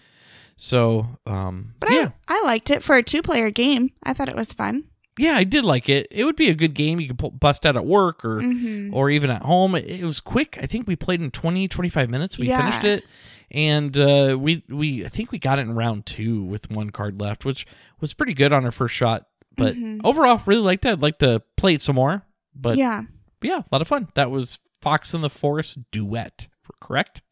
So, 0.56 1.18
um, 1.26 1.74
But 1.80 1.90
yeah, 1.92 2.08
I 2.28 2.38
I 2.40 2.42
liked 2.46 2.70
it 2.70 2.82
for 2.82 2.96
a 2.96 3.02
two 3.02 3.22
player 3.22 3.50
game. 3.50 3.90
I 4.02 4.12
thought 4.14 4.28
it 4.28 4.36
was 4.36 4.52
fun. 4.52 4.84
yeah, 5.18 5.34
I 5.36 5.44
did 5.44 5.64
like 5.64 5.88
it. 5.88 6.06
It 6.10 6.24
would 6.24 6.36
be 6.36 6.48
a 6.48 6.54
good 6.54 6.74
game 6.74 6.98
you 7.00 7.08
could 7.08 7.18
pull, 7.18 7.30
bust 7.30 7.66
out 7.66 7.76
at 7.76 7.84
work 7.86 8.24
or 8.24 8.40
hmm 8.42 8.90
or 8.94 9.08
even 9.10 9.30
at 9.30 9.42
home. 9.42 9.74
It, 9.74 9.86
it 9.86 10.04
was 10.04 10.20
quick. 10.20 10.58
I 10.60 10.66
think 10.66 10.86
we 10.86 10.96
played 10.96 11.20
in 11.20 11.30
20, 11.30 11.68
25 11.68 12.10
minutes. 12.10 12.38
We 12.38 12.48
Yeah. 12.48 12.58
finished 12.58 12.84
it, 12.84 13.04
and 13.52 13.96
uh, 13.96 14.36
we 14.40 14.64
we 14.68 15.04
I 15.06 15.08
think 15.08 15.30
we 15.30 15.38
got 15.38 15.58
it 15.60 15.62
in 15.62 15.74
round 15.74 16.06
two 16.06 16.42
with 16.42 16.70
one 16.70 16.90
card 16.90 17.20
left, 17.20 17.44
which 17.44 17.66
was 18.00 18.14
pretty 18.14 18.34
good 18.34 18.52
on 18.52 18.64
our 18.64 18.72
first 18.72 18.94
shot. 18.94 19.26
But 19.56 19.76
Mhm. 19.76 20.00
overall, 20.02 20.42
really 20.46 20.62
liked 20.62 20.84
it. 20.86 20.92
I'd 20.92 21.02
like 21.02 21.18
to 21.20 21.42
play 21.56 21.74
it 21.74 21.80
some 21.82 21.94
more. 21.96 22.24
But 22.54 22.76
yeah. 22.78 23.02
yeah, 23.42 23.58
a 23.58 23.64
lot 23.70 23.82
of 23.82 23.88
fun. 23.88 24.08
That 24.14 24.30
was 24.30 24.58
Fox 24.80 25.14
in 25.14 25.20
the 25.20 25.30
Forest 25.30 25.78
duet, 25.90 26.48
correct? 26.80 27.22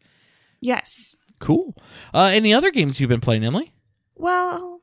Yes. 0.61 1.17
Cool. 1.39 1.75
Uh, 2.15 2.25
any 2.33 2.53
other 2.55 2.71
games 2.71 3.01
you've 3.01 3.09
been 3.09 3.21
playing, 3.23 3.43
Emily? 3.45 3.73
Well, 4.15 4.83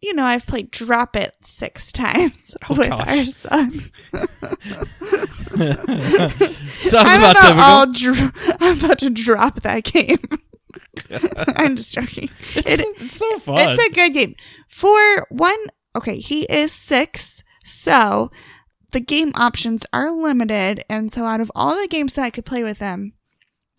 you 0.00 0.14
know, 0.14 0.24
I've 0.24 0.46
played 0.46 0.70
Drop 0.70 1.14
It 1.16 1.34
six 1.42 1.92
times 1.92 2.54
Oh, 2.70 2.74
with 2.76 2.88
gosh. 2.88 3.06
our 3.08 3.24
son. 3.26 3.90
Sounds 5.52 6.94
I'm 6.94 7.20
about 7.20 7.36
about, 7.36 7.58
all 7.58 7.86
dr- 7.92 8.32
I'm 8.60 8.78
about 8.78 8.98
to 9.00 9.10
drop 9.10 9.60
that 9.62 9.84
game. 9.84 10.18
I'm 11.56 11.76
just 11.76 11.94
joking. 11.94 12.28
it's, 12.54 12.80
it- 12.80 12.96
it's 13.00 13.16
so 13.16 13.38
fun. 13.38 13.70
It's 13.70 13.82
a 13.86 13.90
good 13.92 14.12
game. 14.12 14.34
For 14.68 15.26
one, 15.30 15.58
okay, 15.96 16.18
he 16.18 16.42
is 16.44 16.72
six, 16.72 17.42
so 17.64 18.30
the 18.92 19.00
game 19.00 19.32
options 19.34 19.84
are 19.92 20.10
limited. 20.10 20.84
And 20.88 21.10
so, 21.12 21.24
out 21.24 21.40
of 21.40 21.50
all 21.54 21.80
the 21.80 21.88
games 21.88 22.14
that 22.14 22.24
I 22.24 22.30
could 22.30 22.44
play 22.46 22.62
with 22.62 22.78
him, 22.78 23.12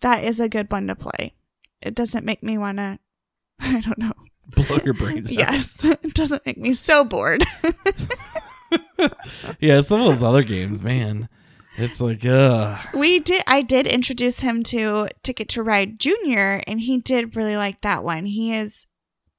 that 0.00 0.24
is 0.24 0.40
a 0.40 0.48
good 0.48 0.70
one 0.70 0.86
to 0.88 0.94
play. 0.94 1.34
It 1.80 1.94
doesn't 1.94 2.24
make 2.24 2.42
me 2.42 2.56
want 2.58 2.78
to, 2.78 2.98
I 3.60 3.80
don't 3.80 3.98
know. 3.98 4.12
Blow 4.48 4.78
your 4.84 4.94
brains 4.94 5.30
out. 5.30 5.38
Yes, 5.38 5.84
it 5.84 6.12
doesn't 6.14 6.44
make 6.44 6.58
me 6.58 6.74
so 6.74 7.02
bored. 7.04 7.44
Yeah, 9.60 9.82
some 9.82 10.00
of 10.00 10.06
those 10.06 10.22
other 10.22 10.42
games, 10.42 10.80
man. 10.82 11.28
It's 11.76 12.00
like, 12.00 12.24
uh 12.24 12.78
We 12.94 13.18
did. 13.18 13.42
I 13.46 13.62
did 13.62 13.86
introduce 13.86 14.40
him 14.40 14.62
to 14.64 15.08
Ticket 15.22 15.48
to 15.50 15.62
Ride 15.62 15.98
Junior, 15.98 16.62
and 16.66 16.80
he 16.80 16.98
did 16.98 17.36
really 17.36 17.56
like 17.56 17.80
that 17.82 18.04
one. 18.04 18.26
He 18.26 18.54
is 18.54 18.86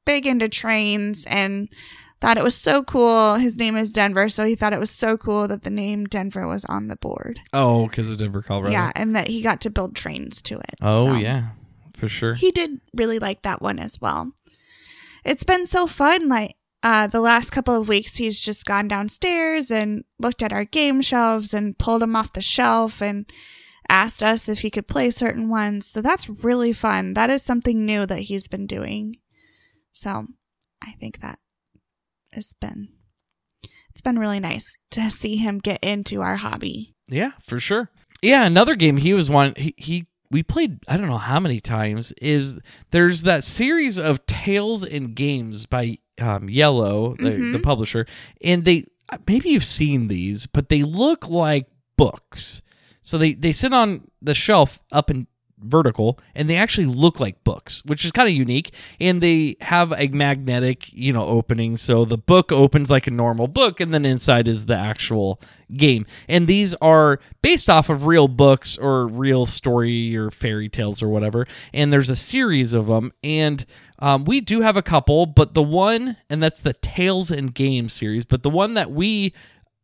big 0.06 0.28
into 0.28 0.50
trains 0.50 1.26
and 1.26 1.70
thought 2.22 2.38
it 2.38 2.44
was 2.44 2.56
so 2.56 2.84
cool. 2.84 3.36
His 3.36 3.58
name 3.58 3.76
is 3.78 3.92
Denver, 3.92 4.30
so 4.30 4.46
he 4.46 4.56
thought 4.56 4.74
it 4.74 4.80
was 4.80 4.92
so 4.92 5.18
cool 5.18 5.48
that 5.48 5.64
the 5.64 5.70
name 5.70 6.06
Denver 6.06 6.48
was 6.48 6.66
on 6.66 6.88
the 6.88 6.96
board. 6.98 7.40
Oh, 7.54 7.88
because 7.88 8.10
of 8.10 8.18
Denver, 8.18 8.42
Colorado. 8.42 8.72
Yeah, 8.74 8.92
and 8.96 9.16
that 9.16 9.28
he 9.28 9.42
got 9.42 9.62
to 9.62 9.70
build 9.70 9.96
trains 9.96 10.42
to 10.44 10.56
it. 10.56 10.76
Oh 10.82 11.06
So, 11.08 11.16
yeah. 11.16 11.50
for 11.98 12.10
sure. 12.10 12.34
he 12.36 12.52
did 12.52 12.82
really 12.94 13.20
like 13.20 13.44
that 13.44 13.62
one 13.62 13.80
as 13.80 14.00
well. 14.02 14.32
It's 15.24 15.44
been 15.44 15.66
so 15.66 15.88
fun. 15.88 16.28
Like 16.30 16.56
uh, 16.86 17.08
the 17.08 17.20
last 17.20 17.50
couple 17.50 17.74
of 17.74 17.88
weeks, 17.88 18.18
he's 18.18 18.40
just 18.40 18.64
gone 18.64 18.88
downstairs 18.88 19.72
and 19.72 20.04
looked 20.20 20.44
at 20.44 20.54
our 20.54 20.66
game 20.66 21.02
shelves 21.02 21.52
and 21.52 21.76
pulled 21.80 22.04
them 22.04 22.16
off 22.16 22.34
the 22.34 22.44
shelf 22.44 23.02
and 23.02 23.26
asked 23.90 24.22
us 24.22 24.48
if 24.48 24.60
he 24.60 24.70
could 24.70 24.88
play 24.88 25.10
certain 25.10 25.50
ones. 25.50 25.88
So 25.88 26.00
that's 26.00 26.30
really 26.30 26.74
fun. 26.74 27.16
That 27.16 27.32
is 27.32 27.42
something 27.42 27.84
new 27.84 28.06
that 28.06 28.20
he's 28.20 28.48
been 28.48 28.68
doing. 28.68 29.16
So 29.94 30.28
I 30.80 30.92
think 31.00 31.22
that 31.22 31.40
has 32.34 32.54
been 32.62 32.90
it's 33.90 34.02
been 34.02 34.20
really 34.20 34.40
nice 34.40 34.76
to 34.92 35.10
see 35.10 35.38
him 35.38 35.58
get 35.58 35.84
into 35.84 36.22
our 36.22 36.36
hobby. 36.36 36.94
Yeah, 37.08 37.32
for 37.42 37.60
sure. 37.60 37.90
Yeah, 38.22 38.46
another 38.46 38.76
game 38.76 38.98
he 38.98 39.16
was 39.16 39.28
one 39.28 39.56
he, 39.58 39.74
he 39.76 40.06
we 40.32 40.44
played 40.44 40.80
I 40.88 40.98
don't 40.98 41.08
know 41.08 41.18
how 41.18 41.40
many 41.40 41.60
times 41.60 42.12
is 42.22 42.60
there's 42.92 43.24
that 43.24 43.44
series 43.44 43.98
of 43.98 44.26
Tales 44.26 44.84
and 44.84 45.16
Games 45.16 45.66
by 45.66 46.00
um, 46.20 46.48
Iello, 46.48 47.18
the, 47.18 47.30
Mhm. 47.32 47.52
the 47.54 47.60
publisher, 47.60 48.06
and 48.42 48.64
they 48.66 48.86
maybe 49.28 49.50
you've 49.50 49.64
seen 49.66 50.08
these, 50.08 50.46
but 50.48 50.70
they 50.70 50.82
look 50.84 51.28
like 51.30 51.68
books. 51.98 52.62
So 53.02 53.18
they 53.18 53.34
they 53.34 53.52
sit 53.52 53.74
on 53.74 54.10
the 54.22 54.34
shelf 54.34 54.82
up 54.92 55.10
in 55.10 55.28
vertical 55.60 56.20
and 56.34 56.50
they 56.50 56.58
actually 56.58 56.86
look 56.86 57.20
like 57.20 57.44
books 57.44 57.82
which 57.86 58.04
is 58.04 58.12
kind 58.12 58.28
of 58.28 58.36
unique 58.36 58.74
and 59.00 59.22
they 59.22 59.56
have 59.62 59.94
a 59.94 60.08
magnetic 60.10 60.92
you 60.94 61.14
know 61.14 61.26
opening. 61.26 61.78
So 61.78 62.06
the 62.06 62.18
book 62.18 62.52
opens 62.52 62.92
like 62.92 63.08
a 63.08 63.12
normal 63.12 63.48
book 63.48 63.80
and 63.80 63.94
then 63.94 64.06
inside 64.06 64.48
is 64.48 64.66
the 64.66 64.76
actual 64.76 65.42
game. 65.76 66.06
And 66.28 66.48
these 66.48 66.74
are 66.76 67.20
based 67.42 67.70
off 67.70 67.90
of 67.90 68.06
real 68.06 68.28
books 68.28 68.78
or 68.78 69.08
real 69.08 69.46
story 69.46 70.16
or 70.16 70.30
fairy 70.32 70.70
tales 70.70 71.02
or 71.02 71.10
whatever 71.10 71.48
and 71.74 71.92
there's 71.92 72.10
a 72.10 72.16
series 72.16 72.74
of 72.74 72.88
them 72.88 73.12
and 73.24 73.66
um, 74.00 74.26
we 74.26 74.42
do 74.42 74.62
have 74.62 74.78
a 74.78 74.82
couple 74.82 75.26
but 75.26 75.54
the 75.54 75.64
one 75.64 76.18
and 76.30 76.44
that's 76.44 76.62
the 76.62 76.74
tales 76.74 77.32
and 77.32 77.54
games 77.54 77.94
series 77.94 78.26
but 78.26 78.44
the 78.44 78.50
one 78.50 78.74
that 78.74 78.92
we 78.92 79.34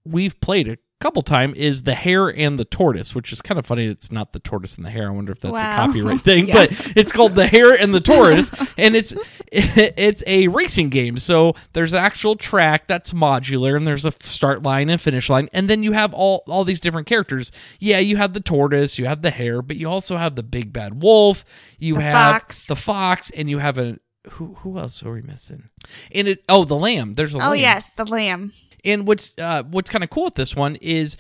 we've 0.05 0.39
played 0.41 0.67
a 0.67 0.77
couple 1.01 1.21
time 1.23 1.53
is 1.55 1.83
the 1.83 1.95
hare 1.95 2.29
and 2.29 2.57
the 2.59 2.63
tortoise 2.65 3.13
which 3.15 3.31
is 3.33 3.41
kind 3.41 3.57
of 3.59 3.65
funny 3.65 3.87
it's 3.87 4.11
not 4.11 4.31
the 4.33 4.39
tortoise 4.39 4.75
and 4.75 4.85
the 4.85 4.89
hare 4.91 5.07
i 5.07 5.11
wonder 5.11 5.31
if 5.31 5.39
that's 5.41 5.51
Wow. 5.53 5.83
a 5.83 5.87
copyright 5.87 6.21
thing 6.29 6.47
Yeah. 6.47 6.53
but 6.53 6.69
it's 6.95 7.11
called 7.11 7.35
the 7.35 7.47
hare 7.47 7.73
and 7.73 7.93
the 7.93 7.99
tortoise 7.99 8.51
and 8.77 8.95
it's 8.95 9.13
it's 9.51 10.23
a 10.27 10.47
racing 10.47 10.89
game 10.89 11.17
so 11.17 11.53
there's 11.73 11.93
an 11.93 11.99
actual 11.99 12.35
track 12.35 12.87
that's 12.87 13.11
modular 13.13 13.75
and 13.75 13.85
there's 13.87 14.05
a 14.05 14.11
start 14.21 14.63
line 14.63 14.89
and 14.89 15.01
finish 15.01 15.29
line 15.29 15.49
and 15.53 15.69
then 15.69 15.83
you 15.83 15.91
have 15.93 16.13
all 16.13 16.43
all 16.47 16.63
these 16.63 16.79
different 16.79 17.07
characters 17.07 17.51
yeah 17.79 17.97
you 17.99 18.17
have 18.17 18.33
the 18.33 18.39
tortoise 18.39 18.97
you 18.99 19.05
have 19.05 19.21
the 19.21 19.31
hare 19.31 19.61
but 19.61 19.75
you 19.77 19.89
also 19.89 20.17
have 20.17 20.35
the 20.35 20.43
big 20.43 20.71
bad 20.71 21.01
wolf 21.01 21.43
you 21.79 21.95
The 21.95 22.01
have 22.01 22.33
fox. 22.33 22.65
the 22.67 22.75
fox 22.75 23.29
and 23.31 23.49
you 23.49 23.57
have 23.57 23.77
a 23.77 23.97
who 24.33 24.53
who 24.59 24.77
else 24.77 25.01
are 25.03 25.11
we 25.13 25.21
missing 25.23 25.69
and 26.11 26.27
it 26.27 26.43
oh 26.47 26.63
the 26.63 26.75
lamb 26.75 27.15
there's 27.15 27.33
a 27.33 27.39
Oh 27.39 27.49
lamb 27.49 27.55
yes, 27.55 27.93
the 27.93 28.05
lamb. 28.05 28.53
And 28.83 29.07
what's 29.07 29.33
uh, 29.37 29.63
what's 29.63 29.89
kind 29.89 30.03
of 30.03 30.09
cool 30.09 30.25
with 30.25 30.35
this 30.35 30.55
one 30.55 30.75
is 30.77 31.17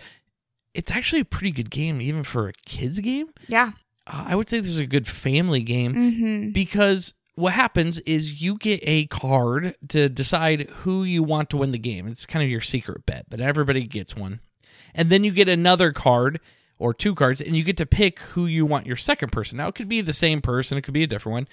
it's 0.73 0.91
actually 0.91 1.21
a 1.21 1.25
pretty 1.25 1.51
good 1.51 1.69
game, 1.69 2.01
even 2.01 2.23
for 2.23 2.47
a 2.47 2.53
kids 2.65 2.99
game. 2.99 3.27
Yeah. 3.47 3.71
Uh, 4.07 4.25
I 4.27 4.35
would 4.35 4.49
say 4.49 4.59
this 4.59 4.71
is 4.71 4.79
a 4.79 4.85
good 4.85 5.07
family 5.07 5.61
game 5.61 5.93
Mm-hmm. 5.93 6.51
because 6.51 7.13
what 7.35 7.53
happens 7.53 7.99
is 7.99 8.41
you 8.41 8.57
get 8.57 8.79
a 8.83 9.05
card 9.07 9.75
to 9.89 10.09
decide 10.09 10.67
who 10.69 11.03
you 11.03 11.23
want 11.23 11.49
to 11.51 11.57
win 11.57 11.71
the 11.71 11.77
game. 11.79 12.07
It's 12.07 12.25
kind 12.25 12.43
of 12.43 12.49
your 12.49 12.61
secret 12.61 13.05
bet, 13.05 13.25
but 13.29 13.39
everybody 13.41 13.83
gets 13.85 14.15
one, 14.15 14.39
and 14.93 15.09
then 15.09 15.23
you 15.23 15.31
get 15.31 15.47
another 15.49 15.91
card 15.91 16.39
or 16.77 16.93
two 16.93 17.13
cards, 17.13 17.39
and 17.41 17.55
you 17.55 17.63
get 17.63 17.77
to 17.77 17.85
pick 17.85 18.19
who 18.19 18.47
you 18.47 18.65
want 18.65 18.87
your 18.87 18.97
second 18.97 19.31
person. 19.31 19.57
Now 19.57 19.67
it 19.67 19.75
could 19.75 19.87
be 19.87 20.01
the 20.01 20.13
same 20.13 20.41
person, 20.41 20.77
it 20.77 20.81
could 20.81 20.93
be 20.95 21.03
a 21.03 21.07
different 21.07 21.33
one. 21.33 21.47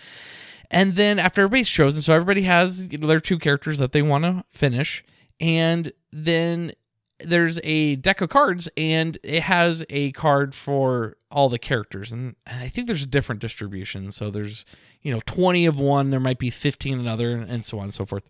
And 0.70 0.96
then 0.96 1.18
after 1.18 1.42
everybody's 1.42 1.68
chosen, 1.68 2.00
so 2.02 2.14
everybody 2.14 2.42
has 2.42 2.86
their 2.88 3.20
two 3.20 3.38
characters 3.38 3.78
that 3.78 3.92
they 3.92 4.02
want 4.02 4.24
to 4.24 4.44
finish, 4.50 5.04
and 5.40 5.92
then 6.12 6.72
there's 7.20 7.58
a 7.64 7.96
deck 7.96 8.20
of 8.20 8.28
cards, 8.28 8.68
and 8.76 9.18
it 9.22 9.42
has 9.44 9.84
a 9.90 10.12
card 10.12 10.54
for 10.54 11.16
all 11.30 11.48
the 11.48 11.58
characters, 11.58 12.12
and 12.12 12.36
I 12.46 12.68
think 12.68 12.86
there's 12.86 13.02
a 13.02 13.06
different 13.06 13.40
distribution. 13.40 14.10
So 14.12 14.30
there's 14.30 14.64
you 15.02 15.12
know 15.12 15.20
20 15.26 15.66
of 15.66 15.78
one, 15.78 16.10
there 16.10 16.20
might 16.20 16.38
be 16.38 16.50
15 16.50 16.98
another, 16.98 17.32
and 17.32 17.64
so 17.64 17.78
on 17.78 17.84
and 17.84 17.94
so 17.94 18.04
forth. 18.06 18.24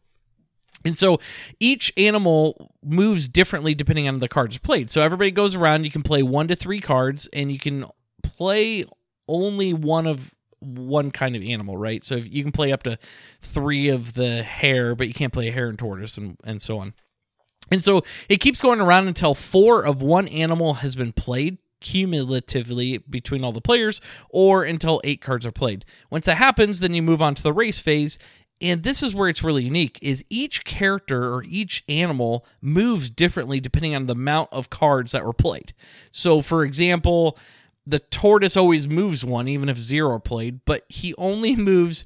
And 0.85 0.97
so 0.97 1.19
each 1.59 1.93
animal 1.97 2.73
moves 2.85 3.29
differently 3.29 3.75
depending 3.75 4.07
on 4.09 4.21
the 4.21 4.29
cards 4.29 4.59
played. 4.59 4.91
So 4.91 5.03
everybody 5.03 5.33
goes 5.33 5.57
around. 5.57 5.85
You 5.85 5.91
can 5.91 6.05
play 6.05 6.23
one 6.23 6.49
to 6.49 6.57
three 6.57 6.81
cards, 6.81 7.29
and 7.33 7.51
you 7.51 7.59
can 7.59 7.87
play 8.23 8.85
only 9.27 9.73
one 9.73 10.07
of 10.07 10.35
one 10.61 11.11
kind 11.11 11.37
of 11.37 11.43
animal, 11.43 11.77
right? 11.77 12.03
So 12.03 12.17
you 12.17 12.43
can 12.43 12.53
play 12.53 12.73
up 12.73 12.83
to 12.85 12.99
three 13.41 13.89
of 13.89 14.15
the 14.15 14.43
hare, 14.43 14.95
but 14.95 15.09
you 15.09 15.15
can't 15.15 15.33
play 15.33 15.49
a 15.49 15.53
hare 15.53 15.69
and 15.69 15.79
tortoise, 15.79 16.17
and, 16.17 16.37
and 16.45 16.61
so 16.61 16.79
on. 16.79 16.95
And 17.71 17.85
so 17.85 18.03
it 18.29 18.39
keeps 18.39 18.61
going 18.61 18.81
around 18.81 19.09
until 19.09 19.35
four 19.35 19.85
of 19.85 20.01
one 20.01 20.29
animal 20.29 20.75
has 20.75 20.97
been 20.97 21.13
played 21.13 21.59
cumulatively 21.81 22.99
between 22.99 23.45
all 23.45 23.53
the 23.53 23.61
players, 23.61 24.01
or 24.31 24.65
until 24.65 25.01
eight 25.05 25.21
cards 25.21 25.47
are 25.47 25.53
played. 25.53 25.85
Once 26.11 26.27
that 26.27 26.37
happens, 26.37 26.81
then 26.81 26.95
you 26.95 27.03
move 27.03 27.23
on 27.23 27.35
to 27.37 27.43
the 27.43 27.53
race 27.53 27.79
phase. 27.79 28.19
And 28.61 28.83
this 28.83 29.03
is 29.03 29.15
where 29.15 29.29
it's 29.29 29.45
really 29.45 29.63
unique 29.63 29.99
is 30.03 30.25
each 30.29 30.65
character 30.65 31.33
or 31.33 31.45
each 31.45 31.85
animal 31.89 32.45
moves 32.61 33.09
differently 33.09 33.61
depending 33.61 33.95
on 33.95 34.07
the 34.07 34.15
amount 34.15 34.49
of 34.51 34.69
cards 34.69 35.13
that 35.13 35.25
were 35.25 35.33
played. 35.33 35.75
So 36.11 36.43
for 36.43 36.65
example, 36.65 37.39
the 37.89 37.99
tortoise 37.99 38.57
always 38.57 38.87
moves 38.87 39.25
one 39.25 39.49
even 39.49 39.69
if 39.71 39.79
zero 39.79 40.19
played, 40.19 40.65
but 40.67 40.85
he 40.89 41.15
only 41.17 41.57
moves 41.57 42.05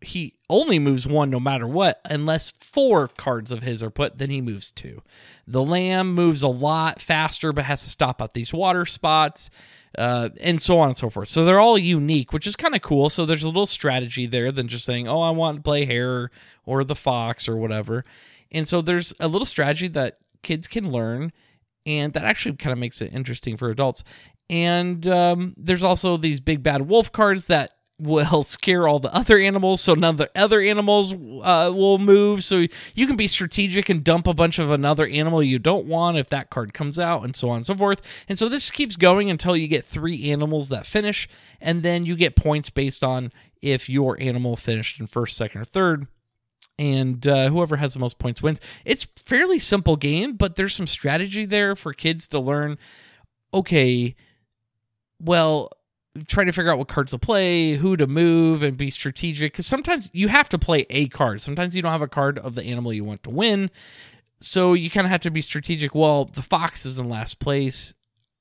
he 0.00 0.34
only 0.50 0.80
moves 0.80 1.06
one 1.06 1.30
no 1.30 1.38
matter 1.38 1.66
what 1.66 2.00
unless 2.06 2.50
four 2.50 3.06
cards 3.06 3.52
of 3.52 3.62
his 3.62 3.84
are 3.84 3.90
put 3.90 4.18
then 4.18 4.30
he 4.30 4.40
moves 4.40 4.72
two. 4.72 5.02
The 5.46 5.62
lamb 5.62 6.14
moves 6.14 6.42
a 6.42 6.48
lot 6.48 7.00
faster 7.00 7.52
but 7.52 7.66
has 7.66 7.82
to 7.82 7.90
stop 7.90 8.22
at 8.22 8.32
these 8.32 8.52
water 8.54 8.86
spots 8.86 9.50
uh, 9.98 10.30
and 10.40 10.62
so 10.62 10.78
on 10.78 10.88
and 10.88 10.96
so 10.96 11.10
forth. 11.10 11.28
So 11.28 11.44
they're 11.44 11.60
all 11.60 11.76
unique 11.76 12.32
which 12.32 12.46
is 12.46 12.56
kind 12.56 12.74
of 12.74 12.80
cool. 12.80 13.10
So 13.10 13.26
there's 13.26 13.44
a 13.44 13.48
little 13.48 13.66
strategy 13.66 14.26
there 14.26 14.50
than 14.50 14.66
just 14.66 14.86
saying 14.86 15.08
oh 15.08 15.20
i 15.20 15.30
want 15.30 15.58
to 15.58 15.62
play 15.62 15.84
hare 15.84 16.30
or 16.64 16.84
the 16.84 16.96
fox 16.96 17.48
or 17.48 17.56
whatever. 17.56 18.06
And 18.50 18.66
so 18.66 18.80
there's 18.80 19.12
a 19.20 19.28
little 19.28 19.46
strategy 19.46 19.88
that 19.88 20.18
kids 20.42 20.66
can 20.66 20.90
learn 20.90 21.32
and 21.86 22.12
that 22.12 22.24
actually 22.24 22.56
kind 22.56 22.72
of 22.72 22.78
makes 22.78 23.00
it 23.00 23.12
interesting 23.12 23.56
for 23.56 23.70
adults 23.70 24.04
and 24.50 25.06
um, 25.06 25.54
there's 25.56 25.84
also 25.84 26.16
these 26.16 26.40
big 26.40 26.62
bad 26.62 26.88
wolf 26.88 27.10
cards 27.12 27.46
that 27.46 27.72
will 27.98 28.42
scare 28.42 28.88
all 28.88 28.98
the 28.98 29.14
other 29.14 29.38
animals 29.38 29.80
so 29.80 29.94
none 29.94 30.14
of 30.14 30.18
the 30.18 30.30
other 30.34 30.60
animals 30.60 31.12
uh, 31.12 31.70
will 31.74 31.98
move 31.98 32.42
so 32.42 32.66
you 32.94 33.06
can 33.06 33.16
be 33.16 33.28
strategic 33.28 33.88
and 33.88 34.04
dump 34.04 34.26
a 34.26 34.34
bunch 34.34 34.58
of 34.58 34.70
another 34.70 35.06
animal 35.06 35.42
you 35.42 35.58
don't 35.58 35.86
want 35.86 36.16
if 36.16 36.28
that 36.28 36.50
card 36.50 36.74
comes 36.74 36.98
out 36.98 37.24
and 37.24 37.36
so 37.36 37.48
on 37.48 37.56
and 37.56 37.66
so 37.66 37.74
forth 37.74 38.00
and 38.28 38.38
so 38.38 38.48
this 38.48 38.70
keeps 38.70 38.96
going 38.96 39.30
until 39.30 39.56
you 39.56 39.68
get 39.68 39.84
three 39.84 40.30
animals 40.30 40.68
that 40.68 40.86
finish 40.86 41.28
and 41.60 41.82
then 41.82 42.04
you 42.04 42.16
get 42.16 42.36
points 42.36 42.70
based 42.70 43.04
on 43.04 43.32
if 43.60 43.88
your 43.88 44.20
animal 44.20 44.56
finished 44.56 44.98
in 44.98 45.06
first 45.06 45.36
second 45.36 45.60
or 45.60 45.64
third 45.64 46.06
and 46.78 47.26
uh, 47.26 47.48
whoever 47.48 47.76
has 47.76 47.92
the 47.92 48.00
most 48.00 48.18
points 48.18 48.42
wins. 48.42 48.60
It's 48.84 49.06
fairly 49.24 49.58
simple 49.58 49.96
game, 49.96 50.36
but 50.36 50.56
there's 50.56 50.74
some 50.74 50.86
strategy 50.86 51.44
there 51.44 51.76
for 51.76 51.92
kids 51.92 52.26
to 52.28 52.40
learn. 52.40 52.78
Okay, 53.54 54.16
well, 55.22 55.70
try 56.26 56.44
to 56.44 56.52
figure 56.52 56.70
out 56.70 56.78
what 56.78 56.88
cards 56.88 57.12
to 57.12 57.18
play, 57.18 57.74
who 57.74 57.96
to 57.96 58.06
move, 58.06 58.62
and 58.62 58.76
be 58.76 58.90
strategic. 58.90 59.52
Because 59.52 59.66
sometimes 59.66 60.10
you 60.12 60.28
have 60.28 60.48
to 60.50 60.58
play 60.58 60.86
a 60.90 61.08
card. 61.08 61.40
Sometimes 61.40 61.74
you 61.74 61.82
don't 61.82 61.92
have 61.92 62.02
a 62.02 62.08
card 62.08 62.38
of 62.38 62.54
the 62.54 62.64
animal 62.64 62.92
you 62.92 63.04
want 63.04 63.22
to 63.22 63.30
win, 63.30 63.70
so 64.40 64.74
you 64.74 64.90
kind 64.90 65.06
of 65.06 65.10
have 65.10 65.20
to 65.20 65.30
be 65.30 65.40
strategic. 65.40 65.94
Well, 65.94 66.26
the 66.26 66.42
fox 66.42 66.84
is 66.84 66.98
in 66.98 67.08
last 67.08 67.38
place. 67.38 67.94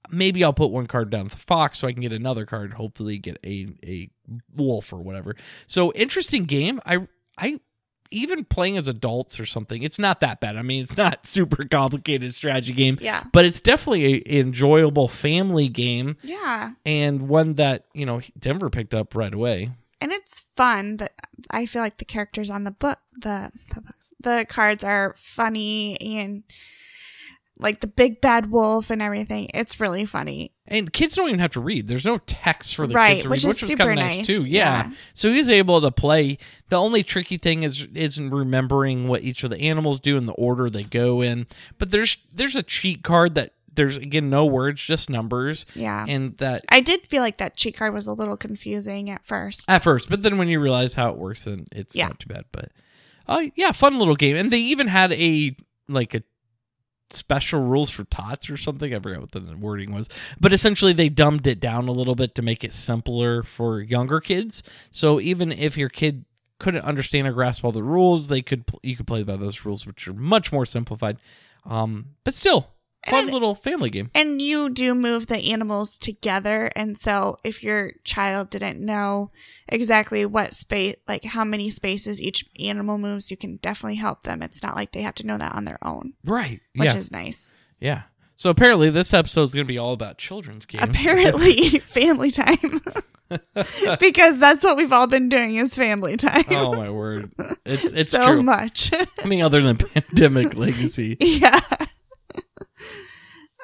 Maybe 0.10 0.44
I'll 0.44 0.52
put 0.52 0.72
one 0.72 0.88
card 0.88 1.10
down 1.10 1.28
the 1.28 1.38
fox 1.38 1.80
so 1.80 1.88
I 1.88 1.94
can 1.94 2.02
get 2.02 2.12
another 2.12 2.46
card. 2.46 2.74
Hopefully, 2.74 3.18
get 3.18 3.38
a 3.46 3.68
a 3.86 4.10
wolf 4.56 4.92
or 4.92 5.00
whatever. 5.00 5.36
So 5.68 5.94
interesting 5.94 6.46
game. 6.46 6.82
I 6.86 7.08
I 7.38 7.60
even 8.12 8.44
playing 8.46 8.78
as 8.78 8.88
adults 8.88 9.40
or 9.40 9.46
something, 9.46 9.82
it's 9.84 9.98
not 9.98 10.20
that 10.20 10.40
bad. 10.42 10.58
I 10.58 10.62
mean, 10.62 10.84
it's 10.84 10.98
not 10.98 11.26
super 11.26 11.66
complicated 11.66 12.36
strategy 12.36 12.74
game, 12.74 12.98
Yeah. 13.02 13.24
but 13.32 13.46
it's 13.46 13.60
definitely 13.60 14.18
an 14.26 14.38
enjoyable 14.48 15.08
family 15.08 15.68
game 15.70 16.18
Yeah. 16.22 16.72
and 16.86 17.28
one 17.30 17.56
that 17.56 17.86
you 17.94 18.06
know 18.06 18.22
Denver 18.38 18.70
picked 18.70 18.94
up 18.94 19.16
right 19.16 19.34
away. 19.34 19.72
And 20.04 20.12
it's 20.12 20.40
fun 20.56 20.98
that 20.98 21.14
I 21.52 21.66
feel 21.68 21.82
like 21.84 21.98
the 21.98 22.06
characters 22.06 22.50
on 22.50 22.64
the 22.64 22.72
book 22.72 23.00
the 23.20 23.52
the, 23.74 23.82
books, 23.82 24.14
the 24.20 24.46
cards 24.50 24.84
are 24.84 25.16
funny 25.18 26.00
and 26.02 26.44
like 27.60 27.82
the 27.82 27.88
big 27.88 28.20
bad 28.22 28.50
wolf 28.52 28.90
and 28.90 29.02
everything. 29.02 29.50
It's 29.54 29.80
really 29.80 30.06
funny. 30.06 30.52
And 30.72 30.92
kids 30.92 31.16
don't 31.16 31.28
even 31.28 31.40
have 31.40 31.52
to 31.52 31.60
read. 31.60 31.88
There's 31.88 32.06
no 32.06 32.18
text 32.26 32.76
for 32.76 32.88
the 32.88 32.94
Right, 32.96 33.12
kids 33.12 33.24
to 33.24 33.30
read, 33.30 33.32
which 33.36 33.44
which, 33.46 33.64
is 33.64 33.70
was 33.70 33.76
kind 33.78 33.90
of 33.92 33.96
nice, 33.98 34.18
nice, 34.18 34.26
too. 34.28 34.46
Yeah. 34.46 34.88
yeah. 34.88 34.92
So 35.14 35.32
he's 35.32 35.50
able 35.50 35.82
to 35.82 35.92
play. 35.92 36.38
The 36.70 36.78
only 36.78 37.04
tricky 37.04 37.38
thing 37.38 37.64
is 37.64 37.88
isn't 37.94 38.30
remembering 38.32 39.08
what 39.08 39.22
each 39.22 39.44
of 39.44 39.50
the 39.50 39.60
animals 39.60 40.00
do 40.00 40.18
in 40.18 40.26
the 40.26 40.34
order 40.34 40.70
they 40.70 40.84
go 40.84 41.22
in. 41.22 41.46
But 41.78 41.92
there's 41.92 42.18
there's 42.34 42.56
a 42.56 42.64
cheat 42.64 43.04
card 43.04 43.36
that 43.36 43.54
there's 43.74 43.98
again 43.98 44.30
no 44.30 44.46
words, 44.46 44.84
just 44.84 45.10
numbers, 45.10 45.66
Yeah. 45.76 46.06
and 46.08 46.38
that 46.40 46.66
I 46.70 46.82
did 46.82 47.06
feel 47.08 47.22
like 47.22 47.38
that 47.38 47.56
cheat 47.56 47.78
card 47.78 47.94
was 47.94 48.08
a 48.08 48.14
little 48.14 48.36
confusing 48.38 49.10
at 49.10 49.26
first. 49.26 49.64
at 49.70 49.82
first, 49.84 50.10
but 50.10 50.24
then 50.24 50.38
when 50.38 50.48
you 50.50 50.60
realize 50.60 50.94
how 50.96 51.10
it 51.10 51.18
works, 51.18 51.44
then 51.46 51.68
it's 51.72 51.96
Yeah. 51.96 52.08
not 52.08 52.20
too 52.20 52.28
bad. 52.28 52.46
But 52.52 52.72
uh, 53.28 53.44
yeah, 53.56 53.72
fun 53.72 53.98
little 54.00 54.16
game, 54.16 54.36
and 54.36 54.52
they 54.52 54.60
even 54.60 54.88
had 54.88 55.14
a 55.14 55.56
like 55.88 56.14
a 56.14 56.24
special 57.14 57.62
rules 57.62 57.90
for 57.90 58.04
tots 58.06 58.50
or 58.50 58.58
something. 58.58 58.94
I 58.94 59.00
forgot 59.00 59.22
what 59.22 59.32
the 59.32 59.58
wording 59.58 59.94
was, 59.94 60.10
but 60.40 60.54
essentially 60.54 60.94
they 60.94 61.10
dumbed 61.10 61.48
it 61.48 61.60
down 61.60 61.88
a 61.88 61.92
little 61.92 62.16
bit 62.16 62.36
to 62.36 62.42
make 62.42 62.64
it 62.64 62.74
simpler 62.74 63.44
for 63.44 63.82
younger 63.82 64.20
kids. 64.20 64.64
So 64.90 65.20
even 65.20 65.52
if 65.52 65.78
your 65.78 65.90
kid 65.90 66.26
couldn't 66.60 66.86
understand 66.86 67.28
or 67.28 67.34
grasp 67.34 67.66
all 67.66 67.72
the 67.72 67.84
rules, 67.84 68.28
they 68.28 68.42
could 68.42 68.64
you 68.84 68.96
could 68.96 69.08
play 69.08 69.24
by 69.24 69.36
those 69.36 69.66
rules, 69.66 69.86
which 69.86 70.08
are 70.08 70.14
much 70.14 70.52
more 70.52 70.66
simplified. 70.66 71.18
Um, 71.66 72.16
but 72.24 72.34
still, 72.34 72.68
fun 73.10 73.28
little 73.28 73.56
family 73.56 73.90
game. 73.90 74.10
And 74.14 74.42
you 74.42 74.70
do 74.70 74.94
move 74.96 75.28
the 75.28 75.38
animals 75.52 75.98
together. 76.00 76.72
And 76.76 76.98
so 76.98 77.38
if 77.44 77.64
your 77.64 77.94
child 78.04 78.50
didn't 78.50 78.80
know 78.80 79.32
exactly 79.68 80.26
what 80.26 80.54
space, 80.54 80.96
like 81.08 81.24
how 81.24 81.44
many 81.44 81.70
spaces 81.70 82.22
each 82.22 82.46
animal 82.60 82.98
moves, 82.98 83.32
you 83.32 83.38
can 83.38 83.58
definitely 83.58 83.96
help 83.96 84.24
them. 84.24 84.42
It's 84.42 84.62
not 84.64 84.76
like 84.76 84.92
they 84.92 85.02
have 85.02 85.16
to 85.16 85.26
know 85.26 85.38
that 85.38 85.54
on 85.56 85.66
their 85.66 85.80
own, 85.86 86.14
Right? 86.24 86.62
which 86.76 86.92
yeah. 86.92 86.98
is 86.98 87.12
nice. 87.12 87.54
yeah. 87.80 88.04
So 88.38 88.50
apparently, 88.50 88.90
this 88.90 89.14
episode 89.14 89.44
is 89.44 89.54
going 89.54 89.68
to 89.68 89.72
be 89.72 89.78
all 89.78 89.94
about 89.94 90.18
children's 90.18 90.66
games. 90.66 90.84
Apparently, 90.84 91.78
family 91.86 92.32
time. 92.32 92.82
because 94.00 94.40
that's 94.40 94.64
what 94.64 94.78
we've 94.78 94.92
all 94.92 95.06
been 95.06 95.30
doing 95.30 95.58
is 95.58 95.76
family 95.76 96.18
time. 96.18 96.46
oh 96.50 96.74
my 96.74 96.90
word! 96.90 97.32
It's 97.66 97.84
it's 97.84 98.10
so 98.10 98.26
true. 98.26 98.42
much. 98.42 98.92
I 99.20 99.28
mean, 99.28 99.44
other 99.44 99.62
than 99.62 99.78
Pandemic 99.78 100.56
Legacy. 100.56 101.18
yeah. 101.20 101.60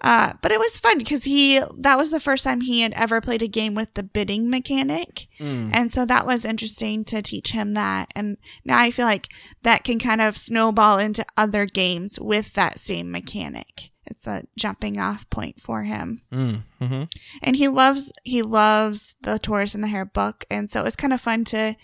Uh, 0.01 0.34
but 0.42 0.51
it 0.51 0.60
was 0.60 0.77
fun 0.77 0.98
because 0.98 1.24
he 1.24 1.62
that 1.80 1.98
was 1.98 2.12
the 2.12 2.20
first 2.20 2.44
time 2.44 2.62
he 2.62 2.82
had 2.82 2.94
ever 2.94 3.20
played 3.20 3.42
a 3.42 3.48
game 3.48 3.74
with 3.74 3.94
the 3.96 4.04
bidding 4.04 4.50
mechanic. 4.50 5.27
Mm. 5.39 5.72
And 5.74 5.92
so 5.92 6.06
that 6.06 6.25
was 6.25 6.46
interesting 6.46 7.04
to 7.06 7.22
teach 7.22 7.51
him 7.51 7.74
that. 7.74 8.12
And 8.16 8.38
now 8.63 8.77
I 8.77 8.92
feel 8.92 9.06
like 9.06 9.27
that 9.63 9.84
can 9.84 9.98
kind 9.98 10.22
of 10.22 10.38
snowball 10.38 11.00
into 11.00 11.25
other 11.36 11.66
games 11.66 12.20
with 12.20 12.54
that 12.54 12.80
same 12.80 13.12
mechanic. 13.12 13.92
It's 14.06 14.25
a 14.27 14.44
jumping 14.58 15.00
off 15.00 15.30
point 15.30 15.62
for 15.62 15.84
him. 15.84 16.22
Mm. 16.32 16.63
hmm 16.80 17.04
And 17.42 17.56
he 17.56 17.68
loves 17.68 18.12
he 18.24 18.42
loves 18.42 19.16
the 19.22 19.39
Tortoise 19.39 19.75
and 19.75 19.84
the 19.84 19.89
Hare 19.89 20.06
book. 20.06 20.46
And 20.51 20.70
so 20.70 20.82
it 20.82 20.86
was 20.86 20.96
kind 20.96 21.13
of 21.13 21.22
fun 21.22 21.44
to 21.46 21.75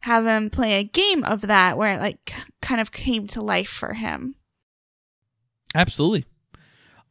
have 0.00 0.26
him 0.26 0.50
play 0.50 0.74
a 0.74 0.84
game 0.84 1.22
of 1.22 1.42
that 1.42 1.78
where 1.78 1.94
it 1.94 2.00
like 2.00 2.32
kind 2.60 2.80
of 2.80 2.90
came 2.90 3.28
to 3.28 3.40
life 3.40 3.70
for 3.70 3.94
him. 3.94 4.34
Absolutely. 5.74 6.26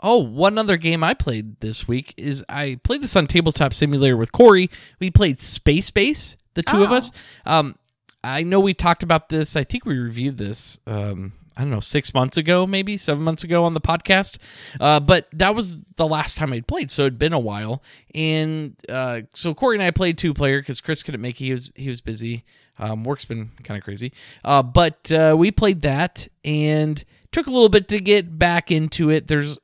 Oh, 0.02 0.18
one 0.18 0.58
other 0.58 0.78
game 0.78 1.04
I 1.04 1.14
played 1.14 1.60
this 1.60 1.88
week 1.88 2.14
is 2.18 2.44
I 2.50 2.80
played 2.84 3.02
this 3.02 3.16
on 3.16 3.28
Tabletop 3.28 3.74
Simulator 3.74 4.18
with 4.18 4.32
Corey. 4.32 4.70
We 5.00 5.12
played 5.12 5.40
Space 5.40 5.92
Base, 5.92 6.38
the 6.56 6.64
two 6.64 6.84
of 6.84 6.92
Oh. 6.92 6.96
us. 6.96 7.12
Um, 7.46 7.76
I 8.24 8.44
know 8.44 8.60
we 8.60 8.74
talked 8.74 9.04
about 9.04 9.30
this. 9.30 9.56
I 9.56 9.64
think 9.64 9.86
we 9.86 9.98
reviewed 9.98 10.38
this. 10.38 10.78
Um, 10.88 11.34
I 11.58 11.62
don't 11.62 11.70
know, 11.72 11.80
six 11.82 12.14
months 12.14 12.38
ago, 12.38 12.66
maybe 12.66 12.98
seven 12.98 13.24
months 13.24 13.44
ago 13.44 13.66
on 13.66 13.74
the 13.74 13.82
podcast. 13.82 14.38
Uh, 14.80 15.00
but 15.00 15.28
that 15.34 15.54
was 15.54 15.78
the 15.98 16.08
last 16.08 16.38
time 16.38 16.54
I'd 16.54 16.66
played, 16.66 16.90
so 16.90 17.04
it'd 17.04 17.20
been 17.20 17.34
a 17.34 17.40
while. 17.40 17.84
And 18.16 18.76
uh, 18.90 19.22
so 19.34 19.54
Corey 19.54 19.76
and 19.76 19.84
I 19.84 19.92
played 19.92 20.18
two 20.18 20.34
player 20.34 20.62
because 20.62 20.82
Chris 20.82 21.04
couldn't 21.04 21.22
make 21.22 21.40
it. 21.42 21.46
He 21.46 21.52
was 21.52 21.70
he 21.76 21.90
was 21.90 22.00
busy. 22.02 22.44
Um, 22.80 23.04
work's 23.04 23.26
been 23.26 23.52
kind 23.64 23.78
of 23.78 23.84
crazy. 23.84 24.14
Uh, 24.44 24.64
but 24.64 25.12
uh, 25.12 25.36
we 25.38 25.52
played 25.52 25.82
that 25.82 26.28
and 26.46 27.04
took 27.32 27.48
a 27.48 27.52
little 27.52 27.70
bit 27.70 27.88
to 27.90 28.00
get 28.00 28.38
back 28.38 28.72
into 28.72 29.10
it. 29.10 29.28
There's 29.28 29.58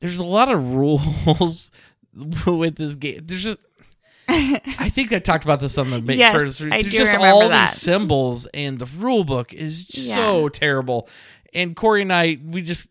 there's 0.00 0.18
a 0.18 0.24
lot 0.24 0.50
of 0.50 0.72
rules 0.74 1.70
with 2.46 2.76
this 2.76 2.94
game. 2.96 3.20
There's 3.24 3.42
just 3.44 3.58
I 4.28 4.88
think 4.90 5.12
I 5.12 5.18
talked 5.18 5.44
about 5.44 5.60
this 5.60 5.76
on 5.78 5.90
the 5.90 6.00
big 6.00 6.18
Yes, 6.18 6.34
first. 6.34 6.62
I 6.62 6.68
There's 6.82 6.84
do 6.84 6.90
just 6.98 7.12
remember 7.14 7.34
all 7.34 7.48
that. 7.48 7.70
these 7.70 7.80
symbols, 7.80 8.46
and 8.54 8.78
the 8.78 8.86
rule 8.86 9.24
book 9.24 9.52
is 9.52 9.86
Yeah. 10.08 10.14
so 10.14 10.48
terrible. 10.48 11.08
And 11.52 11.76
Corey 11.76 12.02
and 12.02 12.12
I, 12.12 12.38
we 12.42 12.62
just 12.62 12.88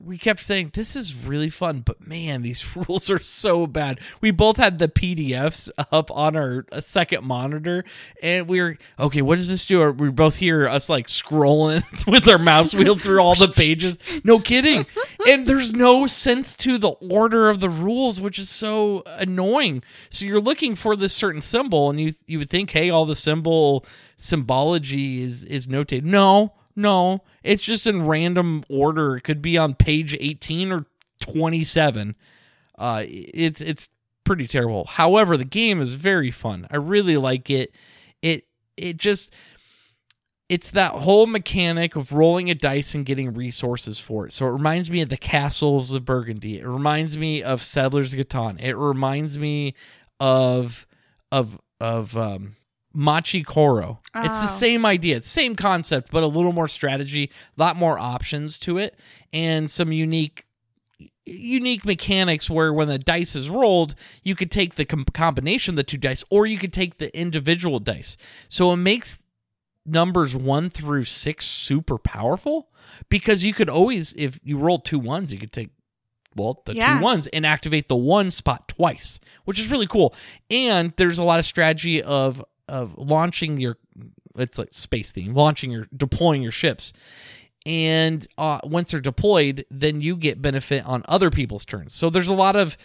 we 0.00 0.16
kept 0.16 0.40
saying 0.40 0.70
this 0.74 0.94
is 0.94 1.14
really 1.14 1.50
fun, 1.50 1.80
but 1.80 2.06
man, 2.06 2.42
these 2.42 2.76
rules 2.76 3.10
are 3.10 3.18
so 3.18 3.66
bad. 3.66 3.98
We 4.20 4.30
both 4.30 4.56
had 4.56 4.78
the 4.78 4.88
PDFs 4.88 5.70
up 5.90 6.10
on 6.10 6.36
our 6.36 6.66
uh, 6.70 6.80
second 6.80 7.24
monitor, 7.24 7.84
and 8.22 8.46
we 8.48 8.60
were 8.60 8.78
okay. 8.98 9.22
What 9.22 9.36
does 9.36 9.48
this 9.48 9.66
do? 9.66 9.90
We 9.90 10.10
both 10.10 10.36
hear 10.36 10.68
us 10.68 10.88
like 10.88 11.08
scrolling 11.08 11.82
with 12.06 12.28
our 12.28 12.38
mouse 12.38 12.74
wheel 12.74 12.96
through 12.96 13.20
all 13.20 13.34
the 13.34 13.48
pages. 13.48 13.98
No 14.22 14.38
kidding. 14.38 14.86
And 15.26 15.48
there's 15.48 15.72
no 15.72 16.06
sense 16.06 16.54
to 16.56 16.78
the 16.78 16.90
order 16.90 17.50
of 17.50 17.60
the 17.60 17.70
rules, 17.70 18.20
which 18.20 18.38
is 18.38 18.48
so 18.48 19.02
annoying. 19.06 19.82
So 20.10 20.24
you're 20.24 20.40
looking 20.40 20.76
for 20.76 20.94
this 20.94 21.12
certain 21.12 21.42
symbol, 21.42 21.90
and 21.90 22.00
you 22.00 22.14
you 22.26 22.38
would 22.38 22.50
think, 22.50 22.70
hey, 22.70 22.88
all 22.88 23.04
the 23.04 23.16
symbol 23.16 23.84
symbology 24.16 25.22
is 25.22 25.42
is 25.44 25.66
notated. 25.66 26.04
No, 26.04 26.52
no, 26.78 27.24
it's 27.48 27.64
just 27.64 27.86
in 27.86 28.06
random 28.06 28.62
order. 28.68 29.16
It 29.16 29.22
could 29.22 29.40
be 29.40 29.56
on 29.56 29.74
page 29.74 30.14
18 30.20 30.70
or 30.70 30.84
27. 31.20 32.14
Uh, 32.76 33.04
it's 33.06 33.62
it's 33.62 33.88
pretty 34.24 34.46
terrible. 34.46 34.84
However, 34.84 35.38
the 35.38 35.46
game 35.46 35.80
is 35.80 35.94
very 35.94 36.30
fun. 36.30 36.66
I 36.70 36.76
really 36.76 37.16
like 37.16 37.48
it. 37.48 37.74
It 38.20 38.44
it 38.76 38.98
just 38.98 39.32
it's 40.50 40.70
that 40.72 40.92
whole 40.92 41.26
mechanic 41.26 41.96
of 41.96 42.12
rolling 42.12 42.50
a 42.50 42.54
dice 42.54 42.94
and 42.94 43.06
getting 43.06 43.32
resources 43.32 43.98
for 43.98 44.26
it. 44.26 44.34
So 44.34 44.46
it 44.46 44.50
reminds 44.50 44.90
me 44.90 45.00
of 45.00 45.08
the 45.08 45.16
Castles 45.16 45.90
of 45.90 46.04
Burgundy. 46.04 46.58
It 46.58 46.66
reminds 46.66 47.16
me 47.16 47.42
of 47.42 47.62
Settlers 47.62 48.12
of 48.12 48.18
Catan. 48.18 48.60
It 48.60 48.76
reminds 48.76 49.38
me 49.38 49.74
of 50.20 50.86
of 51.32 51.58
of 51.80 52.14
um 52.14 52.56
Machi 53.00 53.44
Koro. 53.44 54.00
It's 54.12 54.40
the 54.40 54.46
Oh. 54.52 54.58
same 54.58 54.84
idea, 54.84 55.18
it's 55.18 55.28
same 55.28 55.54
concept, 55.54 56.10
but 56.10 56.24
a 56.24 56.26
little 56.26 56.52
more 56.52 56.66
strategy, 56.66 57.30
a 57.56 57.60
lot 57.60 57.76
more 57.76 57.96
options 57.96 58.58
to 58.60 58.76
it, 58.76 58.98
and 59.32 59.70
some 59.70 59.92
unique 59.92 60.44
unique 61.24 61.84
mechanics 61.84 62.48
where 62.50 62.72
when 62.72 62.88
the 62.88 62.98
dice 62.98 63.36
is 63.36 63.48
rolled, 63.50 63.94
you 64.24 64.34
could 64.34 64.50
take 64.50 64.74
the 64.76 64.84
com- 64.86 65.04
combination 65.12 65.72
of 65.74 65.76
the 65.76 65.84
two 65.84 65.98
dice, 65.98 66.24
or 66.30 66.44
you 66.46 66.56
could 66.58 66.72
take 66.72 66.96
the 66.98 67.14
individual 67.16 67.78
dice. 67.78 68.16
So 68.48 68.72
it 68.72 68.76
makes 68.78 69.18
numbers 69.86 70.34
one 70.34 70.70
through 70.70 71.04
six 71.04 71.44
super 71.46 71.98
powerful 71.98 72.70
because 73.10 73.44
you 73.44 73.52
could 73.52 73.68
always, 73.68 74.12
if 74.14 74.40
you 74.42 74.56
roll 74.58 74.78
two 74.78 74.98
ones, 74.98 75.30
you 75.32 75.38
could 75.38 75.52
take 75.52 75.68
well 76.34 76.62
the 76.64 76.74
Yeah. 76.74 76.96
two 76.98 77.04
ones 77.04 77.26
and 77.28 77.44
activate 77.46 77.88
the 77.88 77.96
one 77.96 78.30
spot 78.30 78.66
twice, 78.66 79.20
which 79.44 79.58
is 79.60 79.70
really 79.70 79.86
cool. 79.86 80.14
And 80.50 80.94
there's 80.96 81.18
a 81.18 81.24
lot 81.24 81.38
of 81.38 81.44
strategy 81.46 82.02
of 82.02 82.42
of 82.68 82.96
launching 82.96 83.58
your 83.58 83.78
it's 84.36 84.58
like 84.58 84.72
space 84.72 85.12
theme, 85.12 85.34
launching 85.34 85.70
your 85.70 85.88
deploying 85.96 86.42
your 86.42 86.52
ships. 86.52 86.92
And 87.66 88.26
uh, 88.38 88.60
once 88.64 88.92
they're 88.92 89.00
deployed, 89.00 89.66
then 89.70 90.00
you 90.00 90.16
get 90.16 90.40
benefit 90.40 90.86
on 90.86 91.04
other 91.08 91.30
people's 91.30 91.64
turns. 91.64 91.92
So 91.92 92.08
there's 92.08 92.28
a 92.28 92.34
lot 92.34 92.56
of 92.56 92.78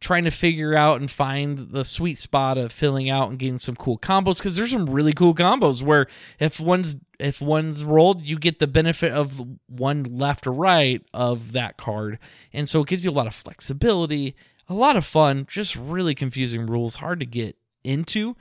trying 0.00 0.24
to 0.24 0.30
figure 0.30 0.74
out 0.74 1.00
and 1.00 1.10
find 1.10 1.70
the 1.70 1.84
sweet 1.84 2.18
spot 2.18 2.56
of 2.56 2.72
filling 2.72 3.10
out 3.10 3.30
and 3.30 3.38
getting 3.38 3.58
some 3.58 3.76
cool 3.76 3.98
combos 3.98 4.38
because 4.38 4.56
there's 4.56 4.70
some 4.70 4.86
really 4.86 5.12
cool 5.12 5.34
combos 5.34 5.82
where 5.82 6.06
if 6.38 6.60
one's 6.60 6.96
if 7.18 7.40
one's 7.40 7.82
rolled 7.82 8.22
you 8.22 8.38
get 8.38 8.60
the 8.60 8.66
benefit 8.66 9.12
of 9.12 9.42
one 9.66 10.04
left 10.04 10.46
or 10.46 10.52
right 10.52 11.04
of 11.12 11.52
that 11.52 11.76
card 11.76 12.18
and 12.52 12.68
so 12.68 12.82
it 12.82 12.88
gives 12.88 13.04
you 13.04 13.10
a 13.10 13.12
lot 13.12 13.26
of 13.26 13.34
flexibility 13.34 14.36
a 14.68 14.74
lot 14.74 14.96
of 14.96 15.04
fun 15.04 15.44
just 15.48 15.74
really 15.74 16.14
confusing 16.14 16.64
rules 16.66 16.96
hard 16.96 17.18
to 17.18 17.26
get 17.26 17.56
into 17.82 18.36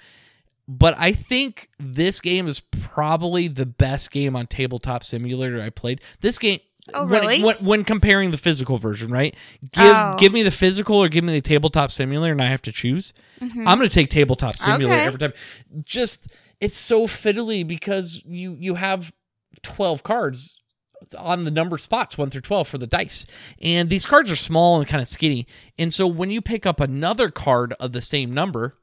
but 0.67 0.95
I 0.97 1.11
think 1.13 1.69
this 1.79 2.19
game 2.19 2.47
is 2.47 2.59
probably 2.59 3.47
the 3.47 3.65
best 3.65 4.11
game 4.11 4.35
on 4.35 4.47
tabletop 4.47 5.03
simulator 5.03 5.61
I 5.61 5.69
played. 5.69 6.01
This 6.21 6.37
game 6.39 6.59
Oh, 6.93 7.01
when- 7.05 7.21
really? 7.21 7.43
when, 7.43 7.55
when 7.57 7.83
comparing 7.83 8.31
the 8.31 8.37
physical 8.37 8.77
version, 8.77 9.11
right? 9.11 9.35
Give 9.73 9.83
Oh. 9.95 10.15
give 10.17 10.31
me 10.31 10.41
the 10.43 10.51
physical 10.51 10.95
or 10.97 11.09
give 11.09 11.23
me 11.23 11.33
the 11.33 11.41
tabletop 11.41 11.91
simulator 11.91 12.31
and 12.31 12.41
I 12.41 12.49
have 12.49 12.61
to 12.61 12.71
choose. 12.71 13.11
Mm-hmm. 13.41 13.67
I'm 13.67 13.77
going 13.77 13.89
to 13.89 13.93
take 13.93 14.09
tabletop 14.09 14.55
simulator 14.57 14.93
Okay. 14.93 15.03
every 15.05 15.19
time. 15.19 15.33
Just 15.83 16.27
it's 16.61 16.77
so 16.77 17.05
fiddly 17.07 17.67
because 17.67 18.21
you 18.25 18.55
you 18.57 18.75
have 18.75 19.11
12 19.63 20.03
cards 20.03 20.61
on 21.17 21.43
the 21.43 21.51
number 21.51 21.77
spots 21.77 22.17
1 22.17 22.29
through 22.29 22.41
12 22.41 22.67
for 22.69 22.77
the 22.77 22.87
dice. 22.87 23.25
And 23.61 23.89
these 23.89 24.05
cards 24.05 24.31
are 24.31 24.35
small 24.37 24.79
and 24.79 24.87
kind 24.87 25.01
of 25.01 25.07
skinny. 25.09 25.45
And 25.77 25.93
so 25.93 26.07
when 26.07 26.29
you 26.31 26.41
pick 26.41 26.65
up 26.65 26.79
another 26.79 27.29
card 27.29 27.73
of 27.81 27.91
the 27.91 28.01
same 28.01 28.33
number, 28.33 28.77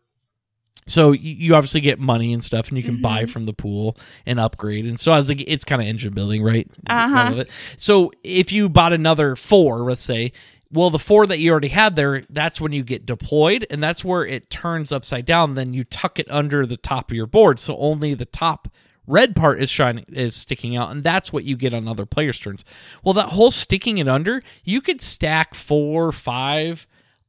so 0.86 1.12
you, 1.12 1.54
obviously 1.54 1.80
get 1.80 1.98
money 1.98 2.32
and 2.32 2.44
stuff, 2.44 2.68
and 2.68 2.76
you 2.76 2.84
can 2.84 3.00
buy 3.00 3.26
from 3.26 3.44
the 3.44 3.52
pool 3.52 3.96
and 4.26 4.38
upgrade. 4.38 4.84
And 4.84 5.00
so 5.00 5.12
i 5.12 5.16
was 5.16 5.28
like 5.28 5.42
it's 5.46 5.64
kind 5.64 5.80
of 5.80 5.88
engine 5.88 6.12
building, 6.12 6.42
right? 6.42 6.68
Uh-huh. 6.86 7.32
Of 7.32 7.38
it. 7.40 7.50
So 7.76 8.12
if 8.22 8.52
you 8.52 8.68
bought 8.68 8.92
another 8.92 9.36
four, 9.36 9.80
let's 9.80 10.02
say, 10.02 10.32
well, 10.70 10.90
the 10.90 10.98
four 10.98 11.26
that 11.26 11.38
you 11.38 11.52
already 11.52 11.68
had 11.68 11.96
there, 11.96 12.24
that's 12.28 12.60
when 12.60 12.72
you 12.72 12.82
get 12.82 13.06
deployed, 13.06 13.66
and 13.70 13.82
that's 13.82 14.04
where 14.04 14.26
it 14.26 14.50
turns 14.50 14.92
upside 14.92 15.24
down. 15.24 15.54
Then 15.54 15.72
you 15.72 15.84
tuck 15.84 16.18
it 16.18 16.30
under 16.30 16.66
the 16.66 16.76
top 16.76 17.10
of 17.10 17.16
your 17.16 17.26
board, 17.26 17.60
so 17.60 17.76
only 17.78 18.14
the 18.14 18.26
top 18.26 18.68
red 19.06 19.36
part 19.36 19.62
is 19.62 19.68
shining 19.70 20.04
is 20.08 20.34
sticking 20.34 20.76
out 20.76 20.90
and 20.90 21.02
that's 21.02 21.30
what 21.30 21.44
you 21.44 21.56
get 21.56 21.74
on 21.74 21.86
other 21.86 22.06
players 22.06 22.40
turns 22.40 22.64
well 23.02 23.12
that 23.12 23.28
whole 23.28 23.50
sticking 23.50 23.98
it 23.98 24.08
under 24.08 24.42
you 24.64 24.80
could 24.80 25.02
stack 25.02 25.54
four 25.54 26.10
five 26.10 26.86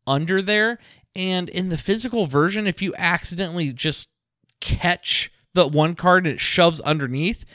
under 0.07 0.41
there 0.41 0.79
and 1.15 1.49
in 1.49 1.69
the 1.69 1.77
physical 1.77 2.27
version 2.27 2.67
if 2.67 2.81
you 2.81 2.93
accidentally 2.97 3.71
just 3.71 4.09
catch 4.59 5.31
the 5.53 5.67
one 5.67 5.95
card 5.95 6.25
and 6.25 6.35
it 6.35 6.39
shoves 6.39 6.79
underneath 6.81 7.45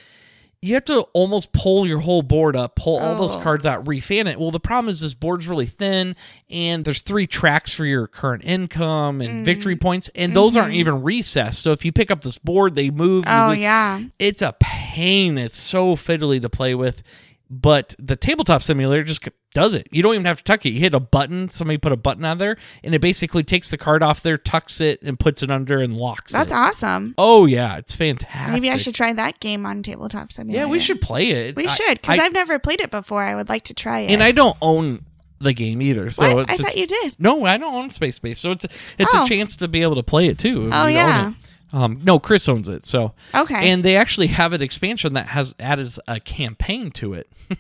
you 0.63 0.75
have 0.75 0.85
to 0.85 1.01
almost 1.15 1.53
pull 1.53 1.87
your 1.87 2.01
whole 2.01 2.21
board 2.21 2.55
up, 2.55 2.77
pull 2.77 2.99
all 2.99 3.15
those 3.15 3.35
Oh. 3.35 3.41
cards 3.41 3.65
out, 3.65 3.85
refan 3.87 4.27
it. 4.27 4.39
Well, 4.39 4.51
the 4.51 4.61
problem 4.61 4.91
is 4.91 5.01
this 5.01 5.15
board's 5.15 5.49
really 5.49 5.65
thin, 5.65 6.17
and 6.51 6.85
there's 6.85 7.01
three 7.01 7.27
tracks 7.27 7.73
for 7.73 7.87
your 7.87 8.07
current 8.07 8.45
income 8.45 9.23
and 9.23 9.41
mm. 9.41 9.45
victory 9.45 9.77
points, 9.77 10.11
and 10.15 10.37
those 10.37 10.59
aren't 10.59 10.73
mm-hmm. 10.73 10.81
even 10.81 11.03
recessed. 11.03 11.63
So 11.63 11.73
if 11.73 11.83
you 11.85 11.93
pick 11.93 12.11
up 12.11 12.21
this 12.21 12.37
board, 12.37 12.75
they 12.75 12.91
move. 12.91 13.25
Oh 13.27 13.53
yeah. 13.53 14.03
it's 14.19 14.43
a 14.43 14.55
pain. 14.61 15.39
It's 15.39 15.57
so 15.57 15.97
fiddly 15.97 16.43
to 16.43 16.51
play 16.51 16.75
with. 16.75 17.03
But 17.53 17.97
the 17.99 18.15
tabletop 18.15 18.63
simulator 18.63 19.03
just 19.03 19.29
does 19.53 19.75
it. 19.75 19.89
You 19.91 20.05
don't 20.05 20.15
even 20.15 20.27
have 20.27 20.37
to 20.37 20.45
tuck 20.45 20.65
it. 20.65 20.71
You 20.71 20.79
hit 20.79 20.95
a 20.95 21.01
button. 21.01 21.51
Somebody 21.51 21.79
put 21.79 21.91
a 21.91 21.97
button 21.97 22.25
on 22.25 22.39
there, 22.39 22.57
and 22.85 22.95
it 22.95 23.01
basically 23.01 23.43
takes 23.43 23.71
the 23.71 23.77
card 23.77 24.05
off 24.05 24.23
there, 24.23 24.39
tucks 24.39 24.81
it, 24.81 25.03
and 25.03 25.19
puts 25.19 25.43
it 25.43 25.51
under 25.51 25.81
and 25.81 25.97
locks 25.97 26.31
That's 26.33 26.53
it. 26.53 26.57
awesome. 26.57 27.13
Oh 27.19 27.47
yeah, 27.47 27.77
it's 27.79 27.93
fantastic. 27.93 28.53
Maybe 28.53 28.71
I 28.71 28.77
should 28.77 28.95
try 28.95 29.13
that 29.15 29.41
game 29.41 29.67
on 29.67 29.83
tabletop 29.83 30.31
simulator. 30.33 30.65
Yeah, 30.65 30.71
we 30.71 30.79
should 30.79 31.01
play 31.01 31.31
it. 31.31 31.57
We 31.57 31.67
I- 31.67 31.75
should 31.75 32.01
because 32.01 32.21
I've 32.21 32.33
never 32.33 32.61
played 32.61 32.81
it 32.81 32.93
before. 32.93 33.23
I 33.25 33.35
would 33.35 33.49
like 33.49 33.65
to 33.65 33.75
try 33.75 34.01
it. 34.01 34.13
and 34.13 34.23
I 34.23 34.31
don't 34.31 34.57
own 34.63 35.05
the 35.41 35.53
game 35.53 35.83
either. 35.83 36.11
So 36.11 36.45
I 36.47 36.57
thought 36.57 36.77
you 36.77 36.87
did. 36.87 37.17
no, 37.19 37.47
I 37.47 37.57
don't 37.57 37.75
own 37.75 37.91
Space 37.91 38.21
Base. 38.21 38.39
So 38.39 38.53
it's 38.53 38.65
a, 38.67 38.69
it's 38.97 39.13
Oh. 39.13 39.25
a 39.25 39.29
chance 39.29 39.57
to 39.57 39.67
be 39.67 39.83
able 39.83 39.97
to 39.97 40.03
play 40.05 40.27
it 40.29 40.39
too. 40.39 40.69
Oh, 40.73 40.87
yeah. 40.87 41.33
Um, 41.73 42.01
no, 42.03 42.19
Chris 42.19 42.49
owns 42.49 42.69
it. 42.69 42.85
So 42.85 43.13
Okay. 43.35 43.71
and 43.71 43.85
they 43.85 43.97
actually 43.97 44.27
have 44.29 44.53
an 44.53 44.61
expansion 44.63 45.13
that 45.13 45.29
has 45.29 45.55
added 45.61 45.95
a 46.09 46.19
campaign 46.21 46.91
to 46.93 47.15
it. 47.15 47.29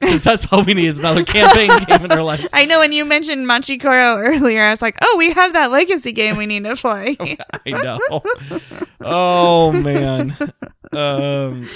Because 0.00 0.24
that's 0.24 0.52
all 0.52 0.64
we 0.64 0.74
need 0.74 0.88
is 0.88 0.98
another 0.98 1.24
campaign 1.24 1.70
game 1.86 2.04
in 2.04 2.12
our 2.12 2.22
lives. 2.22 2.46
I 2.52 2.66
know 2.66 2.80
when 2.80 2.92
you 2.92 3.04
mentioned 3.04 3.46
Machi 3.46 3.78
Koro 3.78 4.18
earlier, 4.18 4.60
I 4.64 4.70
was 4.70 4.82
like, 4.82 4.98
oh, 5.00 5.14
we 5.16 5.30
have 5.32 5.52
that 5.54 5.70
legacy 5.70 6.12
game 6.12 6.36
we 6.36 6.44
need 6.46 6.64
to 6.64 6.74
play. 6.76 7.16
I 7.66 7.70
know. 7.70 7.98
Oh 9.00 9.72
man. 9.72 10.36
Um, 10.92 11.68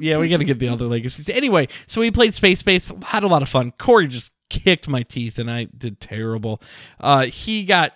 yeah, 0.00 0.18
we 0.18 0.28
got 0.28 0.38
to 0.38 0.44
get 0.44 0.58
the 0.58 0.68
other 0.68 0.86
legacies. 0.86 1.28
Anyway, 1.30 1.68
so 1.86 2.00
we 2.00 2.10
played 2.10 2.34
Space 2.34 2.62
Base, 2.62 2.90
had 3.04 3.22
a 3.22 3.28
lot 3.28 3.42
of 3.42 3.48
fun. 3.48 3.72
Corey 3.78 4.08
just 4.08 4.32
kicked 4.50 4.88
my 4.88 5.02
teeth, 5.02 5.38
and 5.38 5.50
I 5.50 5.64
did 5.64 6.00
terrible. 6.00 6.60
Uh, 7.00 7.26
he 7.26 7.64
got. 7.64 7.92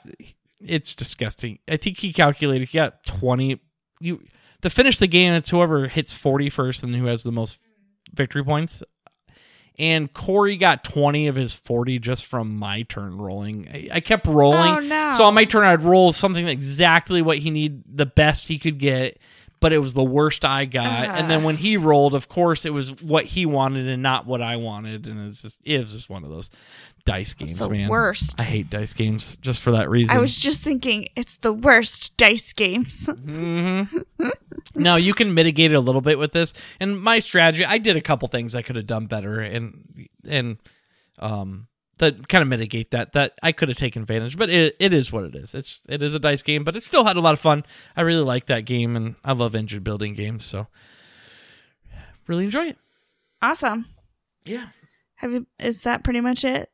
It's 0.66 0.94
disgusting. 0.94 1.59
I 1.68 1.77
think 1.77 1.98
he 1.98 2.12
calculated 2.12 2.68
he 2.68 2.79
got 2.79 3.05
twenty. 3.05 3.61
You 4.01 4.22
to 4.62 4.70
finish 4.70 4.98
the 4.98 5.07
game, 5.07 5.35
it's 5.35 5.51
whoever 5.51 5.88
hits 5.88 6.12
40 6.12 6.48
first 6.48 6.83
and 6.83 6.94
who 6.94 7.07
has 7.07 7.25
the 7.25 7.33
most 7.33 7.59
victory 8.14 8.44
points. 8.44 8.83
And 9.79 10.12
Corey 10.12 10.57
got 10.57 10.85
20 10.85 11.27
of 11.29 11.35
his 11.35 11.55
40 11.55 11.98
just 11.98 12.27
from 12.27 12.57
my 12.57 12.83
turn 12.83 13.18
rolling. 13.18 13.68
I, 13.72 13.88
I 13.94 14.01
kept 14.01 14.27
rolling. 14.27 14.70
Oh, 14.70 14.81
no. 14.81 15.14
So 15.16 15.25
on 15.25 15.35
my 15.35 15.44
turn, 15.44 15.64
I'd 15.64 15.83
roll 15.83 16.12
something 16.12 16.46
exactly 16.46 17.22
what 17.22 17.38
he 17.38 17.51
need, 17.51 17.83
the 17.87 18.07
best 18.07 18.48
he 18.48 18.59
could 18.59 18.79
get, 18.79 19.18
but 19.62 19.72
it 19.72 19.79
was 19.79 19.94
the 19.94 20.03
worst 20.03 20.44
I 20.44 20.66
got. 20.66 21.09
And 21.09 21.31
then 21.31 21.44
when 21.44 21.57
he 21.57 21.77
rolled, 21.77 22.14
of 22.14 22.29
course, 22.29 22.66
it 22.66 22.70
was 22.75 23.01
what 23.01 23.25
he 23.25 23.46
wanted 23.46 23.87
and 23.88 24.03
not 24.03 24.27
what 24.27 24.42
I 24.42 24.57
wanted. 24.57 25.07
And 25.07 25.27
it's 25.27 25.40
just, 25.40 25.61
it 25.64 25.81
was 25.81 25.92
just 25.92 26.11
one 26.11 26.25
of 26.25 26.31
those 26.31 26.51
dice 27.05 27.33
games, 27.33 27.59
the 27.59 27.68
man. 27.70 27.88
worst. 27.88 28.40
I 28.40 28.44
hate 28.44 28.70
dice 28.70 28.92
games 28.92 29.37
just 29.40 29.61
for 29.61 29.70
that 29.70 29.88
reason. 29.88 30.16
I 30.16 30.20
was 30.20 30.37
just 30.37 30.62
thinking 30.62 31.07
it's 31.16 31.37
the 31.37 31.53
worst 31.53 32.16
dice 32.16 32.53
games. 32.53 33.09
No, 34.75 34.96
you 34.96 35.14
can 35.14 35.33
mitigate 35.33 35.72
it 35.72 35.77
a 35.77 35.81
little 35.81 36.01
bit 36.01 36.18
with 36.18 36.33
this. 36.33 36.55
And 36.81 37.01
my 37.01 37.20
strategy, 37.20 37.64
I 37.64 37.79
did 37.79 37.96
a 37.96 38.01
couple 38.01 38.27
things 38.29 38.55
I 38.55 38.62
could 38.62 38.77
have 38.77 38.87
done 38.87 39.07
better, 39.07 39.40
and 39.40 40.09
and 40.27 40.59
um 41.18 41.68
that 41.98 42.28
kind 42.28 42.42
of 42.42 42.48
mitigate 42.48 42.90
that. 42.90 43.12
That 43.12 43.33
I 43.42 43.52
could 43.52 43.68
have 43.68 43.78
taken 43.78 44.02
advantage, 44.02 44.37
but 44.38 44.50
it, 44.50 44.76
it 44.78 44.92
is 44.92 45.12
what 45.12 45.24
it 45.24 45.35
is. 45.35 45.55
It's 45.55 45.83
it 45.88 46.02
is 46.02 46.14
a 46.14 46.18
dice 46.18 46.42
game, 46.42 46.64
but 46.64 46.76
it 46.76 46.83
still 46.83 47.05
had 47.05 47.16
a 47.16 47.20
lot 47.20 47.35
of 47.35 47.40
fun. 47.40 47.64
I 47.96 48.00
really 48.02 48.24
like 48.24 48.46
that 48.46 48.64
game, 48.64 48.96
and 48.96 49.14
I 49.24 49.33
love 49.33 49.55
engine 49.55 49.83
building 49.83 50.14
games, 50.14 50.44
so 50.44 50.66
really 52.26 52.44
enjoy 52.44 52.66
it. 52.68 52.78
awesome. 53.40 53.87
Yeah, 54.44 54.68
Have 55.16 55.31
you? 55.33 55.46
Is 55.61 55.83
that 55.83 56.02
pretty 56.02 56.20
much 56.20 56.44
it? 56.44 56.68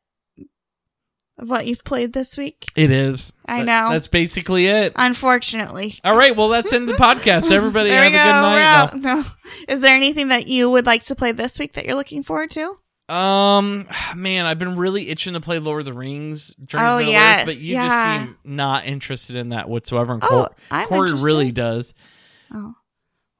Of 1.40 1.48
what 1.48 1.66
you've 1.68 1.84
played 1.84 2.14
this 2.14 2.36
week? 2.36 2.66
it 2.74 2.90
is. 2.90 3.32
I 3.46 3.58
That- 3.58 3.66
know. 3.66 3.92
That's 3.92 4.08
basically 4.08 4.66
it. 4.66 4.92
Unfortunately. 4.96 6.00
All 6.02 6.16
right, 6.16 6.34
well, 6.34 6.48
that's 6.48 6.72
in 6.72 6.86
the 6.86 6.94
podcast. 6.94 7.50
Everybody 7.52 7.90
have 7.90 8.06
a 8.06 8.10
go. 8.10 8.16
good 8.16 8.16
night. 8.42 8.62
out. 8.64 8.96
No. 8.96 9.24
Is 9.68 9.80
there 9.80 9.94
anything 9.94 10.28
that 10.28 10.48
you 10.48 10.68
would 10.68 10.84
like 10.86 11.04
to 11.04 11.14
play 11.14 11.30
this 11.30 11.56
week 11.58 11.74
that 11.74 11.84
you're 11.84 11.94
looking 11.94 12.24
forward 12.24 12.50
to? 12.52 12.78
Um, 13.08 13.86
man, 14.14 14.44
I've 14.46 14.58
been 14.58 14.76
really 14.76 15.08
itching 15.08 15.32
to 15.34 15.40
play 15.40 15.58
Lord 15.58 15.80
of 15.80 15.86
the 15.86 15.92
Rings. 15.94 16.54
Journey 16.64 16.84
Oh, 16.84 16.98
yes, 16.98 17.46
but 17.46 17.56
you 17.56 17.72
yeah. 17.74 17.88
just 18.18 18.26
seem 18.26 18.36
not 18.44 18.84
interested 18.86 19.36
in 19.36 19.48
that 19.50 19.68
whatsoever. 19.68 20.12
And 20.14 20.22
Oh, 20.24 20.28
Cor- 20.28 20.54
I'm 20.70 20.88
Corey 20.88 21.00
interested. 21.08 21.24
really 21.24 21.52
does. 21.52 21.94
Oh, 22.52 22.74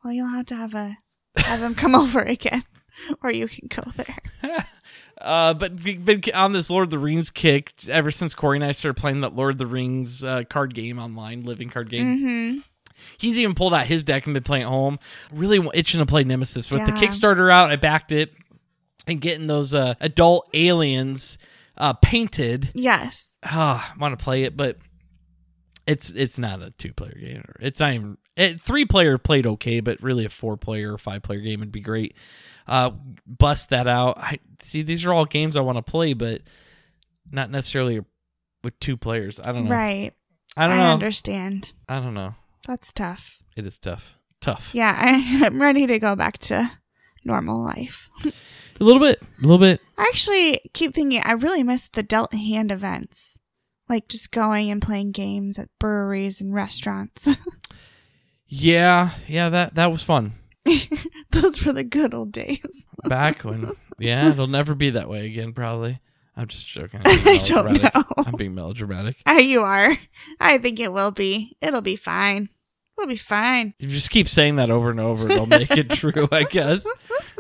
well, 0.03 0.13
you'll 0.13 0.29
have 0.29 0.47
to 0.47 0.57
have 0.57 0.75
a 0.75 0.97
have 1.37 1.63
him 1.63 1.75
come 1.75 1.95
over 1.95 2.21
again, 2.21 2.65
or 3.23 3.31
you 3.31 3.47
can 3.49 3.69
go 3.69 3.83
there. 3.97 4.65
Uh, 5.21 5.53
but 5.53 5.75
been 5.83 6.23
on 6.33 6.53
this 6.53 6.71
Lord 6.71 6.85
of 6.85 6.91
the 6.91 6.99
Rings 6.99 7.29
kick 7.29 7.73
ever 7.89 8.09
since 8.13 8.35
Corey 8.35 8.57
and 8.57 8.65
I 8.65 8.71
started 8.71 9.01
playing 9.01 9.23
that 9.23 9.35
Lord 9.35 9.55
of 9.55 9.59
the 9.59 9.67
Rings 9.67 10.23
uh, 10.23 10.45
card 10.49 10.77
game 10.77 10.97
online, 11.01 11.43
living 11.43 11.71
card 11.71 11.91
game. 11.91 12.07
Mm-hmm. 12.21 12.59
He's 13.19 13.37
even 13.37 13.57
pulled 13.57 13.75
out 13.75 13.87
his 13.89 14.05
deck 14.05 14.27
and 14.27 14.35
been 14.35 14.45
playing 14.45 14.63
at 14.63 14.69
home. 14.69 15.01
Really 15.33 15.59
itching 15.75 15.99
to 15.99 16.07
play 16.07 16.23
Nemesis. 16.23 16.71
With 16.71 16.87
the 16.87 16.93
Kickstarter 16.93 17.53
out, 17.53 17.73
I 17.73 17.75
backed 17.75 18.13
it 18.13 18.33
and 19.09 19.21
getting 19.21 19.47
those 19.49 19.75
uh, 19.75 19.95
adult 20.01 20.49
aliens 20.55 21.39
uh, 21.77 21.95
painted. 21.95 22.71
Yes. 22.75 23.35
Ah, 23.43 23.93
I 23.95 23.99
want 23.99 24.17
to 24.19 24.23
play 24.23 24.45
it, 24.45 24.57
but 24.57 24.77
it's 25.87 26.11
it's 26.11 26.39
not 26.39 26.63
a 26.63 26.71
two 26.73 26.93
player 26.93 27.17
game. 27.19 27.45
It's 27.61 27.81
not 27.81 27.95
even 27.95 28.19
it, 28.37 28.61
three 28.61 28.85
player 28.85 29.19
played 29.19 29.47
okay, 29.47 29.81
but 29.81 30.01
really 30.03 30.25
a 30.25 30.29
four 30.29 30.57
player 30.57 30.93
or 30.93 30.99
five 30.99 31.23
player 31.23 31.41
game 31.41 31.61
would 31.61 31.73
be 31.73 31.81
great. 31.81 32.15
Uh, 32.67 32.91
bust 33.27 33.71
that 33.71 33.89
out. 33.89 34.19
I 34.19 34.39
see 34.61 34.83
these 34.83 35.07
are 35.07 35.13
all 35.13 35.25
games 35.25 35.57
I 35.57 35.61
want 35.61 35.79
to 35.79 35.83
play, 35.83 36.13
but 36.13 36.43
not 37.33 37.51
necessarily 37.51 38.05
with 38.63 38.79
two 38.81 38.97
players. 38.97 39.41
I 39.41 39.53
don't 39.53 39.65
know. 39.65 39.71
Right. 39.71 40.13
I 40.57 40.67
don't 40.67 40.77
I 40.77 40.89
know. 40.89 40.93
understand. 40.93 41.73
I 41.89 42.01
don't 42.01 42.15
know. 42.15 42.35
That's 42.67 42.93
tough. 42.93 43.39
It 43.57 43.65
is 43.65 43.79
tough. 43.79 44.15
Tough. 44.41 44.71
Yeah, 44.75 44.95
I, 44.97 45.43
I'm 45.47 45.61
ready 45.61 45.87
to 45.87 45.99
go 45.99 46.15
back 46.15 46.39
to 46.39 46.71
normal 47.29 47.63
life. 47.63 48.11
A 48.25 48.85
little 48.85 49.01
bit. 49.01 49.21
A 49.23 49.43
little 49.43 49.59
bit. 49.59 49.81
I 49.97 50.03
actually 50.03 50.61
keep 50.75 50.95
thinking 50.95 51.23
I 51.25 51.33
really 51.33 51.63
miss 51.63 51.89
the 51.89 52.03
dealt 52.03 52.33
hand 52.33 52.73
events. 52.73 53.39
Like 53.89 54.09
just 54.09 54.33
going 54.33 54.71
and 54.71 54.83
playing 54.83 55.13
games 55.13 55.59
at 55.59 55.69
breweries 55.79 56.41
and 56.41 56.53
restaurants. 56.55 57.29
Yeah. 58.51 59.11
Yeah. 59.27 59.51
That 59.51 59.75
that 59.75 59.93
was 59.93 60.03
fun. 60.03 60.33
Those 61.33 61.65
were 61.65 61.73
the 61.75 61.85
good 61.85 62.15
old 62.15 62.33
days. 62.33 62.87
Back 63.05 63.45
when. 63.45 63.73
Yeah. 64.01 64.31
It'll 64.31 64.47
never 64.47 64.77
be 64.77 64.91
that 64.91 65.09
way 65.09 65.27
again. 65.27 65.53
Probably. 65.53 65.99
I'm 66.37 66.47
just 66.47 66.69
joking. 66.69 67.01
I'm 67.05 67.29
I 67.29 67.39
don't 67.39 67.65
melodramatic. 67.67 67.95
know. 67.95 68.05
I'm 68.17 68.37
being 68.37 68.55
melodramatic. 68.55 69.17
Ah, 69.27 69.39
you 69.39 69.63
are. 69.63 69.99
I 70.39 70.59
think 70.59 70.79
it 70.79 70.93
will 70.93 71.11
be. 71.11 71.57
It'll 71.61 71.81
be 71.83 71.97
fine. 71.97 72.49
We'll 72.97 73.09
be 73.09 73.17
fine. 73.17 73.75
You 73.81 73.89
just 73.89 74.11
keep 74.11 74.29
saying 74.29 74.55
that 74.57 74.71
over 74.71 74.91
and 74.91 75.01
over, 75.01 75.29
it'll 75.29 75.47
make 75.47 75.77
it 75.77 75.91
true, 75.91 76.29
I 76.31 76.45
guess. 76.45 76.87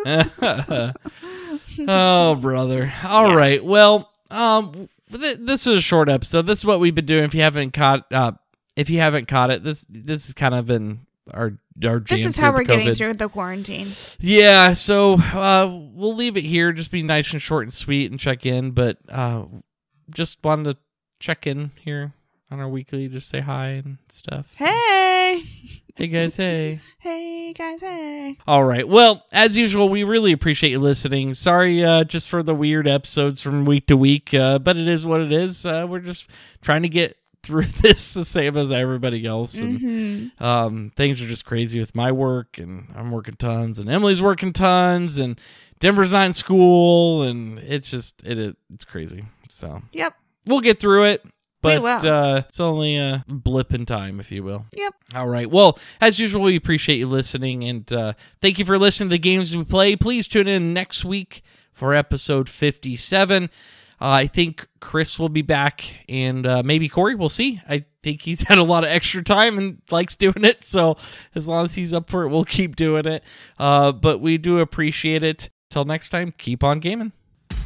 oh, 1.88 2.34
brother. 2.34 2.92
All 3.04 3.34
right. 3.34 3.62
Yeah. 3.62 3.68
Well, 3.68 4.10
um, 4.30 4.88
th- 5.10 5.38
this 5.40 5.66
is 5.66 5.76
a 5.78 5.80
short 5.80 6.08
episode. 6.08 6.46
This 6.46 6.60
is 6.60 6.64
what 6.64 6.80
we've 6.80 6.94
been 6.94 7.06
doing. 7.06 7.24
If 7.24 7.34
you 7.34 7.42
haven't 7.42 7.72
caught, 7.72 8.12
uh, 8.12 8.32
if 8.76 8.90
you 8.90 9.00
haven't 9.00 9.28
caught 9.28 9.50
it, 9.50 9.64
this 9.64 9.86
this 9.88 10.26
has 10.26 10.34
kind 10.34 10.54
of 10.54 10.66
been 10.66 11.06
our 11.32 11.58
our. 11.84 12.00
This 12.00 12.24
is 12.24 12.36
how 12.36 12.52
we're 12.52 12.64
getting 12.64 12.94
through 12.94 13.14
the 13.14 13.28
quarantine. 13.28 13.92
Yeah. 14.20 14.72
So 14.74 15.14
uh, 15.14 15.68
we'll 15.70 16.14
leave 16.16 16.36
it 16.36 16.44
here. 16.44 16.72
Just 16.72 16.90
be 16.90 17.02
nice 17.02 17.32
and 17.32 17.42
short 17.42 17.64
and 17.64 17.72
sweet 17.72 18.10
and 18.10 18.20
check 18.20 18.46
in. 18.46 18.72
But 18.72 18.98
uh, 19.08 19.44
just 20.10 20.38
wanted 20.44 20.74
to 20.74 20.78
check 21.20 21.46
in 21.46 21.72
here 21.84 22.12
on 22.50 22.60
our 22.60 22.68
weekly. 22.68 23.08
Just 23.08 23.28
say 23.28 23.40
hi 23.40 23.68
and 23.68 23.98
stuff. 24.08 24.46
Hey. 24.56 25.17
Hey 25.96 26.06
guys. 26.06 26.36
Hey. 26.36 26.80
Hey 27.00 27.54
guys, 27.54 27.80
hey. 27.80 28.36
All 28.46 28.62
right. 28.62 28.86
Well, 28.86 29.24
as 29.32 29.56
usual, 29.56 29.88
we 29.88 30.04
really 30.04 30.32
appreciate 30.32 30.70
you 30.70 30.78
listening. 30.80 31.32
Sorry, 31.32 31.82
uh, 31.82 32.04
just 32.04 32.28
for 32.28 32.42
the 32.42 32.54
weird 32.54 32.86
episodes 32.86 33.40
from 33.40 33.64
week 33.64 33.86
to 33.86 33.96
week, 33.96 34.34
uh, 34.34 34.58
but 34.58 34.76
it 34.76 34.86
is 34.86 35.06
what 35.06 35.22
it 35.22 35.32
is. 35.32 35.64
Uh, 35.64 35.86
we're 35.88 36.00
just 36.00 36.26
trying 36.60 36.82
to 36.82 36.88
get 36.90 37.16
through 37.42 37.62
this 37.80 38.12
the 38.12 38.24
same 38.26 38.58
as 38.58 38.70
everybody 38.70 39.24
else, 39.26 39.58
and 39.58 39.80
hmm 40.38 40.44
um, 40.44 40.92
things 40.96 41.22
are 41.22 41.26
just 41.26 41.46
crazy 41.46 41.80
with 41.80 41.94
my 41.94 42.12
work, 42.12 42.58
and 42.58 42.92
I'm 42.94 43.10
working 43.10 43.36
tons, 43.36 43.78
and 43.78 43.88
Emily's 43.88 44.20
working 44.20 44.52
tons, 44.52 45.16
and 45.16 45.40
Denver's 45.80 46.12
not 46.12 46.26
in 46.26 46.32
school, 46.34 47.22
and 47.22 47.58
it's 47.60 47.90
just 47.90 48.22
it, 48.24 48.38
it 48.38 48.56
it's 48.74 48.84
crazy. 48.84 49.24
So 49.48 49.80
Yep. 49.92 50.14
we'll 50.46 50.60
get 50.60 50.78
through 50.78 51.04
it. 51.04 51.24
But 51.60 51.82
will. 51.82 52.06
uh, 52.06 52.36
it's 52.48 52.60
only 52.60 52.96
a 52.96 53.24
blip 53.28 53.74
in 53.74 53.86
time, 53.86 54.20
if 54.20 54.30
you 54.30 54.42
will. 54.42 54.66
Yep. 54.74 54.94
All 55.14 55.28
right. 55.28 55.50
Well, 55.50 55.78
as 56.00 56.18
usual, 56.18 56.42
we 56.42 56.56
appreciate 56.56 56.96
you 56.96 57.08
listening 57.08 57.64
and 57.64 57.90
uh, 57.92 58.12
thank 58.40 58.58
you 58.58 58.64
for 58.64 58.78
listening 58.78 59.08
to 59.10 59.14
the 59.14 59.18
games 59.18 59.56
we 59.56 59.64
play. 59.64 59.96
Please 59.96 60.28
tune 60.28 60.48
in 60.48 60.72
next 60.72 61.04
week 61.04 61.42
for 61.72 61.94
episode 61.94 62.48
57. 62.48 63.44
Uh, 63.44 63.48
I 64.00 64.26
think 64.28 64.68
Chris 64.80 65.18
will 65.18 65.28
be 65.28 65.42
back 65.42 66.04
and 66.08 66.46
uh, 66.46 66.62
maybe 66.64 66.88
Corey. 66.88 67.16
We'll 67.16 67.28
see. 67.28 67.60
I 67.68 67.84
think 68.02 68.22
he's 68.22 68.42
had 68.48 68.58
a 68.58 68.62
lot 68.62 68.84
of 68.84 68.90
extra 68.90 69.22
time 69.24 69.58
and 69.58 69.82
likes 69.90 70.14
doing 70.14 70.44
it. 70.44 70.64
So 70.64 70.96
as 71.34 71.48
long 71.48 71.64
as 71.64 71.74
he's 71.74 71.92
up 71.92 72.08
for 72.08 72.22
it, 72.22 72.28
we'll 72.28 72.44
keep 72.44 72.76
doing 72.76 73.06
it. 73.06 73.24
Uh, 73.58 73.92
but 73.92 74.20
we 74.20 74.38
do 74.38 74.60
appreciate 74.60 75.24
it. 75.24 75.50
Till 75.70 75.84
next 75.84 76.08
time, 76.08 76.32
keep 76.38 76.64
on 76.64 76.80
gaming. 76.80 77.12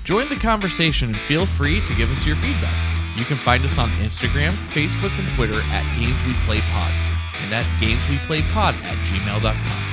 Join 0.02 0.28
the 0.28 0.34
conversation 0.36 1.10
and 1.10 1.18
feel 1.28 1.46
free 1.46 1.80
to 1.86 1.94
give 1.94 2.10
us 2.10 2.26
your 2.26 2.34
feedback. 2.36 2.91
You 3.16 3.24
can 3.24 3.36
find 3.38 3.64
us 3.64 3.78
on 3.78 3.90
Instagram, 3.98 4.50
Facebook, 4.72 5.16
and 5.18 5.28
Twitter 5.30 5.60
at 5.70 5.84
Games 5.98 6.16
We 6.26 6.32
Play 6.44 6.60
Pod 6.60 6.90
and 7.42 7.52
at 7.54 7.64
gamesweplaypod 7.80 8.72
at 8.84 8.96
gmail.com. 9.04 9.88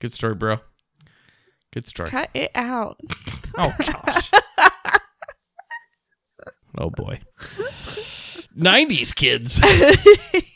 Good 0.00 0.12
story, 0.12 0.34
bro. 0.34 0.58
Good 1.72 1.86
story. 1.86 2.10
Cut 2.10 2.30
it 2.34 2.50
out. 2.54 2.98
Oh, 3.58 3.72
gosh. 3.78 4.30
oh, 6.76 6.90
boy. 6.90 7.20
90s 8.54 9.14
kids. 9.14 9.58